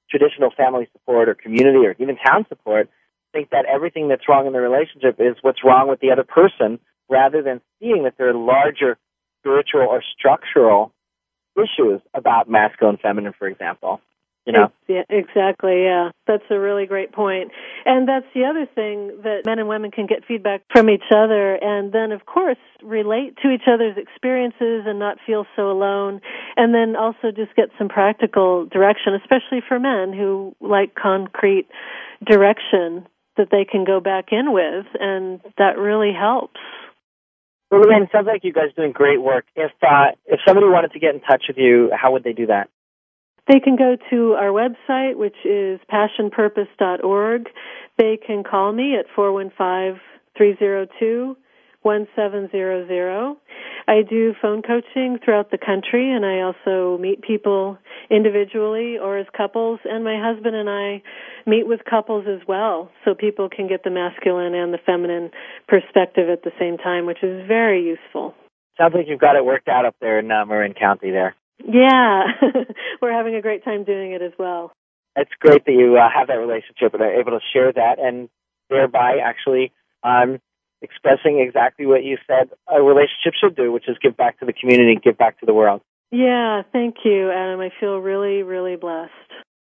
traditional 0.10 0.52
family 0.56 0.88
support 0.94 1.30
or 1.30 1.36
community 1.36 1.86
or 1.86 1.96
even 2.00 2.18
town 2.18 2.46
support, 2.50 2.90
think 3.32 3.50
that 3.50 3.66
everything 3.66 4.10
that's 4.10 4.30
wrong 4.30 4.46
in 4.46 4.54
the 4.54 4.62
relationship 4.62 5.16
is 5.20 5.36
what's 5.42 5.64
wrong 5.64 5.90
with 5.90 6.00
the 6.00 6.12
other 6.12 6.24
person 6.24 6.80
rather 7.10 7.42
than 7.42 7.62
seeing 7.80 8.04
that 8.04 8.14
there 8.18 8.30
are 8.30 8.34
larger 8.34 8.98
spiritual 9.40 9.82
or 9.82 10.04
structural 10.18 10.94
issues 11.58 12.00
about 12.14 12.50
masculine 12.50 12.96
and 12.96 13.02
feminine, 13.02 13.34
for 13.38 13.48
example 13.48 14.02
you 14.46 14.54
know? 14.54 14.72
Yeah 14.88 15.04
exactly 15.10 15.84
yeah. 15.84 16.12
That's 16.28 16.44
a 16.50 16.60
really 16.60 16.86
great 16.86 17.12
point. 17.12 17.52
And 17.86 18.08
that's 18.08 18.26
the 18.34 18.46
other 18.46 18.66
thing 18.66 19.22
that 19.24 19.46
men 19.46 19.60
and 19.60 19.68
women 19.68 19.92
can 19.92 20.06
get 20.06 20.26
feedback 20.28 20.62
from 20.72 20.90
each 20.90 21.10
other 21.14 21.56
and 21.56 21.92
then 21.92 22.12
of 22.12 22.26
course 22.26 22.58
relate 22.82 23.38
to 23.44 23.50
each 23.50 23.68
other's 23.68 23.98
experiences 23.98 24.84
and 24.86 25.00
not 25.00 25.18
feel 25.26 25.46
so 25.56 25.72
alone. 25.72 26.22
And 26.58 26.74
then 26.74 26.96
also 26.96 27.32
just 27.36 27.56
get 27.56 27.70
some 27.78 27.90
practical 27.90 28.66
direction 28.66 29.14
especially 29.16 29.62
for 29.68 29.80
men 29.80 30.14
who 30.14 30.56
like 30.60 30.96
concrete 30.96 31.68
direction 32.26 33.08
that 33.38 33.48
they 33.52 33.66
can 33.66 33.84
go 33.84 34.00
back 34.00 34.28
in 34.32 34.54
with 34.54 34.86
and 35.00 35.42
that 35.58 35.78
really 35.78 36.14
helps. 36.14 36.60
Well, 37.72 37.82
again, 37.82 38.04
it 38.04 38.10
sounds 38.12 38.28
like 38.28 38.44
you 38.44 38.54
guys 38.54 38.70
are 38.70 38.82
doing 38.84 38.92
great 38.92 39.20
work. 39.20 39.46
If 39.56 39.72
uh, 39.82 40.12
if 40.28 40.40
somebody 40.48 40.68
wanted 40.68 40.92
to 40.92 41.00
get 41.00 41.16
in 41.16 41.22
touch 41.22 41.46
with 41.48 41.58
you, 41.58 41.90
how 41.92 42.12
would 42.12 42.24
they 42.24 42.34
do 42.34 42.46
that? 42.46 42.70
They 43.48 43.60
can 43.60 43.76
go 43.76 43.98
to 44.10 44.34
our 44.34 44.50
website, 44.50 45.18
which 45.18 45.36
is 45.44 45.80
passionpurpose.org. 45.92 47.50
They 47.98 48.18
can 48.26 48.44
call 48.44 48.72
me 48.72 48.96
at 48.98 49.06
415 49.16 50.00
302 50.38 51.36
1700. 51.84 53.36
I 53.88 54.02
do 54.10 54.34
phone 54.42 54.62
coaching 54.62 55.20
throughout 55.24 55.52
the 55.52 55.58
country 55.58 56.12
and 56.12 56.26
I 56.26 56.42
also 56.42 56.98
meet 56.98 57.22
people 57.22 57.78
individually 58.10 58.98
or 58.98 59.18
as 59.18 59.28
couples 59.36 59.80
and 59.84 60.04
my 60.04 60.18
husband 60.18 60.56
and 60.56 60.70
I 60.70 61.04
meet 61.46 61.68
with 61.68 61.82
couples 61.84 62.26
as 62.28 62.48
well 62.48 62.90
so 63.04 63.14
people 63.14 63.50
can 63.50 63.68
get 63.68 63.84
the 63.84 63.90
masculine 63.90 64.56
and 64.56 64.74
the 64.74 64.80
feminine 64.86 65.32
perspective 65.68 66.30
at 66.30 66.44
the 66.44 66.52
same 66.58 66.78
time 66.78 67.06
which 67.06 67.22
is 67.22 67.46
very 67.48 67.84
useful. 67.84 68.34
Sounds 68.78 68.94
like 68.96 69.06
you've 69.08 69.20
got 69.20 69.36
it 69.36 69.46
worked 69.46 69.68
out 69.68 69.86
up 69.86 69.96
there 70.00 70.20
in 70.20 70.32
uh, 70.32 70.46
Marin 70.46 70.74
County 70.74 71.12
there. 71.12 71.36
Yeah, 71.64 72.24
we're 73.02 73.14
having 73.14 73.36
a 73.36 73.42
great 73.42 73.64
time 73.64 73.84
doing 73.84 74.12
it 74.12 74.22
as 74.22 74.34
well. 74.38 74.74
It's 75.16 75.32
great 75.40 75.66
that 75.66 75.72
you 75.72 75.98
uh, 75.98 76.10
have 76.14 76.28
that 76.28 76.34
relationship 76.34 76.94
and 76.94 77.02
are 77.02 77.20
able 77.20 77.32
to 77.32 77.40
share 77.54 77.72
that, 77.72 78.00
and 78.00 78.30
thereby 78.70 79.20
actually 79.24 79.72
um, 80.04 80.40
expressing 80.82 81.40
exactly 81.40 81.86
what 81.86 82.04
you 82.04 82.18
said 82.28 82.50
a 82.68 82.82
relationship 82.82 83.34
should 83.40 83.56
do, 83.56 83.72
which 83.72 83.88
is 83.88 83.98
give 84.02 84.18
back 84.18 84.40
to 84.40 84.46
the 84.46 84.54
community, 84.54 85.00
give 85.02 85.18
back 85.18 85.40
to 85.40 85.46
the 85.46 85.54
world. 85.54 85.82
Yeah, 86.12 86.62
thank 86.72 86.98
you, 87.06 87.32
Adam. 87.32 87.60
I 87.60 87.72
feel 87.80 87.98
really, 87.98 88.44
really 88.44 88.76
blessed. 88.76 89.12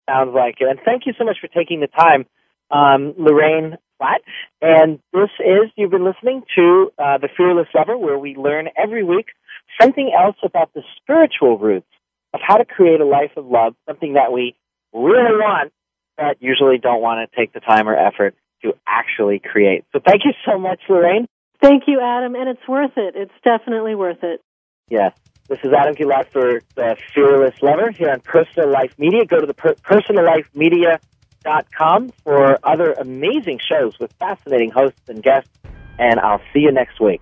Sounds 0.09 0.31
like 0.35 0.55
it. 0.59 0.67
And 0.69 0.79
thank 0.83 1.03
you 1.05 1.13
so 1.17 1.23
much 1.23 1.37
for 1.41 1.47
taking 1.47 1.79
the 1.79 1.87
time, 1.87 2.25
um, 2.69 3.13
Lorraine 3.17 3.77
Platt. 3.97 4.21
And 4.61 4.99
this 5.13 5.29
is, 5.39 5.71
you've 5.75 5.91
been 5.91 6.05
listening 6.05 6.43
to 6.55 6.91
uh, 6.99 7.17
The 7.17 7.29
Fearless 7.35 7.67
Lover, 7.73 7.97
where 7.97 8.19
we 8.19 8.35
learn 8.35 8.67
every 8.77 9.03
week 9.03 9.27
something 9.79 10.11
else 10.17 10.37
about 10.43 10.73
the 10.73 10.83
spiritual 11.01 11.57
roots 11.57 11.87
of 12.33 12.39
how 12.43 12.57
to 12.57 12.65
create 12.65 13.01
a 13.01 13.05
life 13.05 13.31
of 13.37 13.45
love, 13.45 13.75
something 13.87 14.13
that 14.13 14.31
we 14.31 14.55
really 14.93 15.35
want, 15.35 15.71
but 16.17 16.41
usually 16.41 16.77
don't 16.77 17.01
want 17.01 17.29
to 17.29 17.37
take 17.37 17.53
the 17.53 17.59
time 17.59 17.87
or 17.87 17.95
effort 17.95 18.35
to 18.63 18.73
actually 18.87 19.39
create. 19.39 19.85
So 19.93 19.99
thank 20.05 20.23
you 20.25 20.33
so 20.45 20.57
much, 20.57 20.81
Lorraine. 20.89 21.27
Thank 21.61 21.83
you, 21.87 22.01
Adam, 22.01 22.35
and 22.35 22.49
it's 22.49 22.67
worth 22.67 22.97
it. 22.97 23.15
It's 23.15 23.31
definitely 23.43 23.95
worth 23.95 24.23
it. 24.23 24.41
Yes. 24.89 25.13
This 25.47 25.59
is 25.63 25.71
Adam 25.71 25.95
Gilad 25.95 26.29
for 26.31 26.61
the 26.75 26.97
Fearless 27.13 27.61
Lover 27.61 27.91
here 27.91 28.09
on 28.09 28.19
Personal 28.19 28.69
Life 28.69 28.99
Media. 28.99 29.23
Go 29.25 29.39
to 29.39 29.45
the 29.45 29.53
per- 29.53 29.75
personallifemedia.com 29.75 32.09
for 32.23 32.59
other 32.63 32.91
amazing 32.93 33.59
shows 33.59 33.97
with 33.97 34.11
fascinating 34.19 34.71
hosts 34.71 35.07
and 35.07 35.23
guests, 35.23 35.49
and 35.97 36.19
I'll 36.19 36.41
see 36.53 36.59
you 36.59 36.73
next 36.73 36.99
week. 36.99 37.21